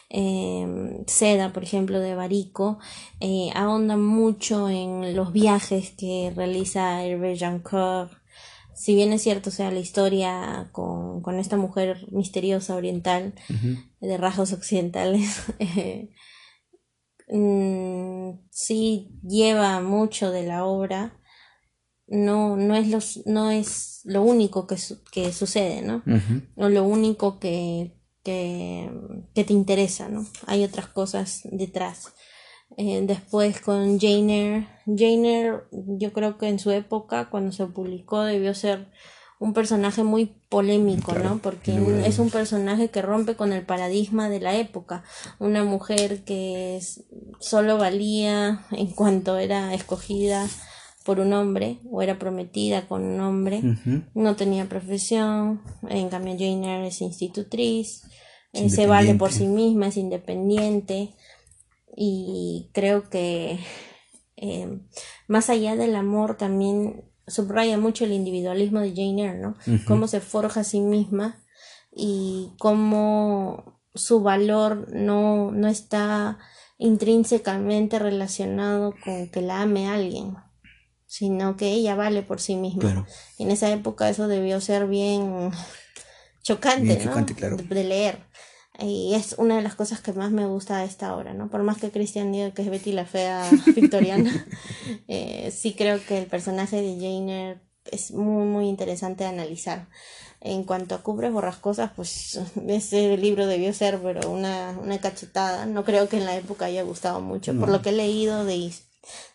eh, 0.09 0.67
Seda, 1.07 1.53
por 1.53 1.63
ejemplo, 1.63 2.01
de 2.01 2.17
Barico, 2.17 2.81
eh, 3.21 3.51
ahonda 3.55 3.97
mucho 3.97 4.69
en 4.69 5.15
los 5.15 5.33
viajes 5.33 5.93
que 5.97 6.33
realiza 6.35 7.05
Hervé 7.05 7.39
Jancourt. 7.39 8.20
Si 8.75 8.95
bien 8.95 9.13
es 9.13 9.23
cierto, 9.23 9.51
o 9.51 9.53
sea, 9.53 9.71
la 9.71 9.81
historia 9.81 10.69
con, 10.73 11.21
con 11.23 11.39
esta 11.39 11.57
mujer 11.57 12.07
misteriosa 12.11 12.75
oriental, 12.77 13.35
de 14.01 14.17
rasgos 14.17 14.53
occidentales, 14.53 15.43
eh, 15.59 16.11
mm, 17.29 18.31
sí 18.51 19.11
lleva 19.23 19.81
mucho 19.81 20.31
de 20.31 20.45
la 20.47 20.65
obra. 20.65 21.17
No, 22.07 22.57
no 22.57 22.75
es 22.75 22.89
los, 22.89 23.25
no 23.27 23.51
es 23.53 24.01
lo 24.05 24.23
único 24.23 24.67
que, 24.67 24.77
su- 24.79 25.03
que 25.13 25.33
sucede, 25.33 25.83
¿no? 25.83 26.03
o 26.57 26.69
lo 26.69 26.83
único 26.85 27.39
que, 27.39 27.95
que, 28.25 28.91
que 29.35 29.45
te 29.45 29.53
interesa, 29.53 30.09
¿no? 30.09 30.27
Hay 30.47 30.65
otras 30.65 30.89
cosas 30.89 31.43
detrás. 31.45 32.13
Eh, 32.77 33.03
después 33.07 33.61
con 33.61 33.99
Jane 33.99 34.41
Eyre. 34.57 34.69
Jane 34.87 35.41
Eyre, 35.41 35.59
yo 35.99 36.13
creo 36.13 36.39
que 36.39 36.49
en 36.49 36.59
su 36.59 36.71
época, 36.71 37.29
cuando 37.31 37.53
se 37.53 37.67
publicó, 37.67 38.23
debió 38.23 38.55
ser 38.55 38.89
un 39.39 39.55
personaje 39.55 40.03
muy 40.05 40.27
polémico, 40.49 41.13
Claro, 41.13 41.31
¿no? 41.31 41.39
Porque 41.39 41.73
es 42.07 42.19
un 42.19 42.29
personaje 42.31 42.89
que 42.91 43.01
rompe 43.03 43.37
con 43.37 43.53
el 43.55 43.65
paradigma 43.65 44.29
de 44.29 44.39
la 44.41 44.55
época. 44.57 45.03
Una 45.39 45.65
mujer 45.65 46.25
que 46.25 46.77
es- 46.77 47.05
solo 47.41 47.79
valía 47.79 48.67
en 48.71 48.89
cuanto 48.89 49.39
era 49.39 49.73
escogida 49.75 50.47
por 51.05 51.21
un 51.21 51.33
hombre 51.33 51.79
o 51.91 52.03
era 52.03 52.19
prometida 52.19 52.87
con 52.87 53.03
un 53.03 53.21
hombre 53.21 53.63
no 54.15 54.37
tenía 54.37 54.69
profesión, 54.69 55.63
en 55.89 56.11
cambio 56.11 56.35
Jane 56.35 56.75
Eyre 56.77 56.89
es 56.89 57.01
institutriz, 57.01 58.03
eh, 58.53 58.69
se 58.69 58.87
vale 58.87 59.15
por 59.15 59.33
sí 59.33 59.47
misma, 59.47 59.87
es 59.87 59.97
independiente 59.97 61.15
y 62.03 62.71
creo 62.73 63.11
que 63.11 63.59
eh, 64.37 64.81
más 65.29 65.51
allá 65.51 65.77
del 65.77 65.95
amor 65.95 66.39
también 66.39 67.05
subraya 67.27 67.77
mucho 67.77 68.07
el 68.07 68.13
individualismo 68.13 68.81
de 68.81 68.93
Jane 68.93 69.23
Eyre, 69.23 69.39
¿no? 69.39 69.55
Cómo 69.87 70.09
se 70.09 70.21
forja 70.21 70.61
a 70.61 70.65
sí 70.65 70.81
misma 70.81 71.45
y 71.93 72.53
cómo 72.59 73.83
su 73.95 74.23
valor 74.23 74.89
no, 74.95 75.51
no 75.51 75.69
está 75.69 76.39
intrínsecamente 76.79 77.99
relacionado 77.99 78.95
con 79.05 79.29
que 79.29 79.43
la 79.43 79.61
ame 79.61 79.87
alguien, 79.87 80.37
sino 81.05 81.59
que 81.59 81.69
ella 81.69 81.97
vale 81.97 82.23
por 82.23 82.41
sí 82.41 82.57
misma. 82.57 82.81
Claro. 82.81 83.07
En 83.39 83.51
esa 83.51 83.71
época 83.71 84.09
eso 84.09 84.27
debió 84.27 84.59
ser 84.63 84.87
bien 84.87 85.51
chocante, 86.43 86.85
Bien 86.97 86.99
¿no? 87.01 87.05
chocante, 87.05 87.35
claro. 87.35 87.57
De, 87.59 87.65
de 87.65 87.85
leer. 87.85 88.31
Y 88.79 89.15
es 89.15 89.35
una 89.37 89.57
de 89.57 89.63
las 89.63 89.75
cosas 89.75 90.01
que 90.01 90.13
más 90.13 90.31
me 90.31 90.47
gusta 90.47 90.79
de 90.79 90.87
esta 90.87 91.15
obra, 91.15 91.35
¿no? 91.35 91.51
Por 91.51 91.63
más 91.63 91.79
que 91.79 91.91
Christian 91.91 92.33
diga 92.33 92.53
que 92.53 92.63
es 92.63 92.71
Betty 92.71 92.93
la 92.93 93.05
fea 93.05 93.51
victoriana, 93.75 94.47
eh, 95.09 95.53
sí 95.55 95.75
creo 95.75 96.01
que 96.07 96.19
el 96.19 96.27
personaje 96.27 96.81
de 96.81 96.95
Jane 96.95 97.49
Eyre 97.51 97.61
es 97.91 98.13
muy, 98.13 98.45
muy 98.45 98.69
interesante 98.69 99.25
de 99.25 99.31
analizar. 99.31 99.89
En 100.41 100.65
cuanto 100.65 100.95
a 100.95 101.03
Cubres 101.03 101.33
Borrascosas, 101.33 101.91
pues 101.95 102.41
ese 102.69 103.17
libro 103.17 103.47
debió 103.47 103.73
ser, 103.75 103.99
pero 104.01 104.31
una, 104.31 104.79
una 104.83 104.99
cachetada. 104.99 105.67
No 105.67 105.85
creo 105.85 106.09
que 106.09 106.17
en 106.17 106.25
la 106.25 106.37
época 106.37 106.67
haya 106.67 106.83
gustado 106.83 107.21
mucho. 107.21 107.55
Por 107.59 107.69
lo 107.69 107.83
que 107.83 107.91
he 107.91 107.93
leído 107.93 108.45
de, 108.45 108.73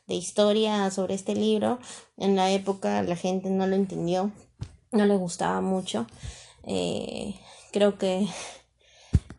de 0.07 0.15
historia 0.15 0.89
sobre 0.91 1.13
este 1.13 1.36
libro, 1.36 1.79
en 2.17 2.36
la 2.36 2.51
época 2.51 3.03
la 3.03 3.15
gente 3.15 3.49
no 3.49 3.67
lo 3.67 3.75
entendió, 3.75 4.31
no 4.91 5.05
le 5.05 5.15
gustaba 5.15 5.61
mucho. 5.61 6.07
Eh, 6.63 7.36
creo 7.71 7.97
que, 7.97 8.27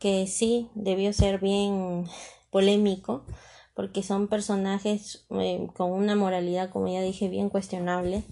que 0.06 0.28
sí, 0.28 0.70
debió 0.76 1.12
ser 1.12 1.40
bien 1.40 2.04
polémico, 2.50 3.26
porque 3.74 4.04
son 4.04 4.28
personajes 4.28 5.26
eh, 5.30 5.66
con 5.74 5.90
una 5.90 6.14
moralidad, 6.14 6.70
como 6.70 6.86
ya 6.86 7.00
dije, 7.00 7.28
bien 7.28 7.48
cuestionable. 7.48 8.22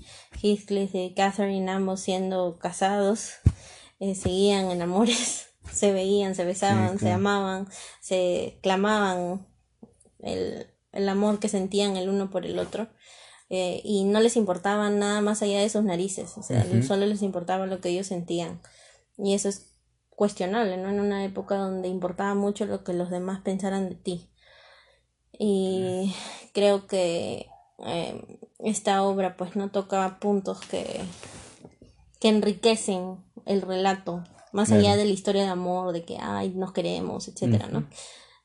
Heathcliff 0.40 0.94
y 0.94 1.14
Catherine, 1.14 1.68
ambos 1.68 1.98
siendo 1.98 2.60
casados, 2.60 3.32
eh, 3.98 4.14
seguían 4.14 4.70
en 4.70 4.82
amores, 4.82 5.48
se 5.72 5.92
veían, 5.92 6.36
se 6.36 6.44
besaban, 6.44 6.92
se 6.92 7.06
claro. 7.06 7.16
amaban, 7.16 7.68
se 8.00 8.60
clamaban 8.62 9.44
el, 10.20 10.68
el 10.92 11.08
amor 11.08 11.40
que 11.40 11.48
sentían 11.48 11.96
el 11.96 12.08
uno 12.08 12.30
por 12.30 12.46
el 12.46 12.56
otro. 12.60 12.86
eh, 13.50 13.80
y 13.82 14.04
no 14.04 14.20
les 14.20 14.36
importaba 14.36 14.90
nada 14.90 15.20
más 15.22 15.42
allá 15.42 15.58
de 15.60 15.68
sus 15.68 15.82
narices, 15.82 16.38
o 16.38 16.44
sea, 16.44 16.64
solo 16.84 17.04
les 17.04 17.22
importaba 17.22 17.66
lo 17.66 17.80
que 17.80 17.88
ellos 17.88 18.06
sentían. 18.06 18.62
Y 19.18 19.34
eso 19.34 19.48
es 19.48 19.73
cuestionable, 20.16 20.76
¿no? 20.76 20.88
En 20.90 21.00
una 21.00 21.24
época 21.24 21.56
donde 21.56 21.88
importaba 21.88 22.34
mucho 22.34 22.66
lo 22.66 22.84
que 22.84 22.92
los 22.92 23.10
demás 23.10 23.40
pensaran 23.42 23.88
de 23.88 23.94
ti. 23.96 24.28
Y 25.38 26.14
creo 26.52 26.86
que 26.86 27.46
eh, 27.84 28.38
esta 28.60 29.02
obra 29.02 29.36
pues 29.36 29.56
no 29.56 29.70
toca 29.70 30.18
puntos 30.20 30.60
que, 30.60 31.00
que 32.20 32.28
enriquecen 32.28 33.16
el 33.46 33.62
relato, 33.62 34.22
más 34.52 34.68
Claro. 34.68 34.82
allá 34.82 34.96
de 34.96 35.04
la 35.06 35.10
historia 35.10 35.42
de 35.42 35.48
amor, 35.48 35.92
de 35.92 36.04
que 36.04 36.16
ay, 36.20 36.50
nos 36.50 36.72
queremos, 36.72 37.26
etcétera, 37.28 37.66
¿no? 37.66 37.88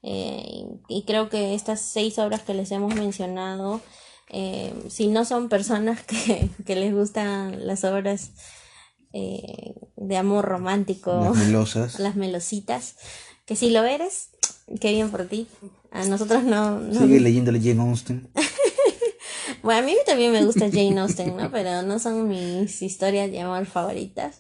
Eh, 0.02 0.44
y, 0.48 0.98
y 0.98 1.04
creo 1.04 1.30
que 1.30 1.54
estas 1.54 1.82
seis 1.82 2.18
obras 2.18 2.42
que 2.42 2.54
les 2.56 2.72
hemos 2.72 2.96
mencionado, 2.96 3.82
eh, 4.30 4.74
si 4.90 5.08
no 5.08 5.26
son 5.26 5.50
personas 5.50 6.02
que, 6.06 6.50
que 6.66 6.76
les 6.76 6.94
gustan 6.94 7.68
las 7.68 7.84
obras 7.84 8.32
eh, 9.14 9.76
de 9.96 10.18
amor 10.18 10.46
romántico, 10.46 11.14
Las 11.14 11.36
melosas. 11.38 12.00
las 12.00 12.16
melositas, 12.16 12.96
que 13.46 13.56
si 13.56 13.70
lo 13.70 13.84
eres, 13.84 14.30
qué 14.80 14.92
bien 14.92 15.10
por 15.12 15.26
ti. 15.26 15.48
A 15.92 16.06
nosotros 16.06 16.44
no, 16.44 16.80
no- 16.80 17.00
Sigue 17.02 17.20
leyendo 17.20 17.52
la 17.52 17.60
Jane 17.60 17.82
Austen. 17.82 18.30
Bueno, 19.62 19.80
a 19.82 19.86
mí 19.86 19.96
también 20.06 20.32
me 20.32 20.46
gusta 20.46 20.70
Jane 20.72 20.98
Austen, 21.00 21.36
¿no? 21.36 21.52
Pero 21.52 21.82
no 21.82 22.00
son 22.00 22.30
mis 22.30 22.82
historias 22.82 23.30
de 23.30 23.42
amor 23.42 23.66
favoritas. 23.66 24.40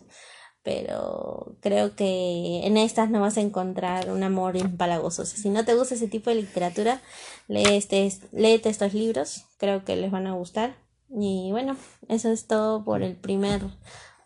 Pero 0.63 1.55
creo 1.61 1.95
que 1.95 2.61
en 2.65 2.77
estas 2.77 3.09
no 3.09 3.19
vas 3.19 3.37
a 3.37 3.41
encontrar 3.41 4.11
un 4.11 4.23
amor 4.23 4.55
empalagoso. 4.55 5.23
O 5.23 5.25
sea, 5.25 5.37
si 5.37 5.49
no 5.49 5.65
te 5.65 5.73
gusta 5.75 5.95
ese 5.95 6.07
tipo 6.07 6.29
de 6.29 6.37
literatura, 6.37 7.01
lee 7.47 7.63
este, 7.71 8.11
léete 8.31 8.69
estos 8.69 8.93
libros. 8.93 9.45
Creo 9.57 9.83
que 9.83 9.95
les 9.95 10.11
van 10.11 10.27
a 10.27 10.33
gustar. 10.33 10.75
Y 11.09 11.49
bueno, 11.51 11.75
eso 12.07 12.31
es 12.31 12.45
todo 12.45 12.83
por 12.85 13.01
el 13.01 13.15
primer 13.15 13.61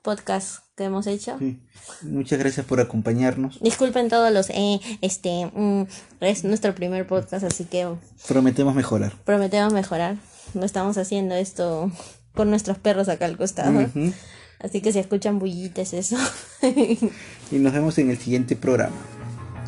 podcast 0.04 0.60
que 0.76 0.84
hemos 0.84 1.08
hecho. 1.08 1.38
Sí. 1.40 1.60
Muchas 2.04 2.38
gracias 2.38 2.66
por 2.66 2.80
acompañarnos. 2.80 3.60
Disculpen 3.62 4.10
todos 4.10 4.32
los 4.32 4.50
eh, 4.52 4.80
este, 5.02 5.50
mm, 5.54 5.84
es 6.22 6.44
nuestro 6.44 6.76
primer 6.76 7.08
podcast, 7.08 7.44
así 7.44 7.64
que 7.66 7.88
Prometemos 8.28 8.76
mejorar. 8.76 9.14
prometemos 9.26 9.74
mejorar. 9.74 10.18
No 10.54 10.66
estamos 10.66 10.98
haciendo 10.98 11.34
esto 11.36 11.92
con 12.36 12.50
nuestros 12.50 12.78
perros 12.78 13.10
acá 13.10 13.26
al 13.26 13.38
costado. 13.38 13.88
Así 14.60 14.82
que 14.82 14.92
si 14.94 15.00
escuchan 15.00 15.40
bullites 15.40 15.94
eso. 15.94 16.16
Y 17.52 17.58
nos 17.60 17.74
vemos 17.74 17.98
en 17.98 18.10
el 18.12 18.18
siguiente 18.18 18.56
programa. 18.56 18.96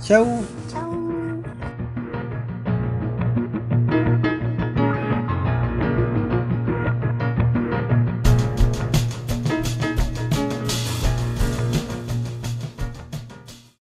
Chao. 0.02 0.26
Chao. 0.72 1.05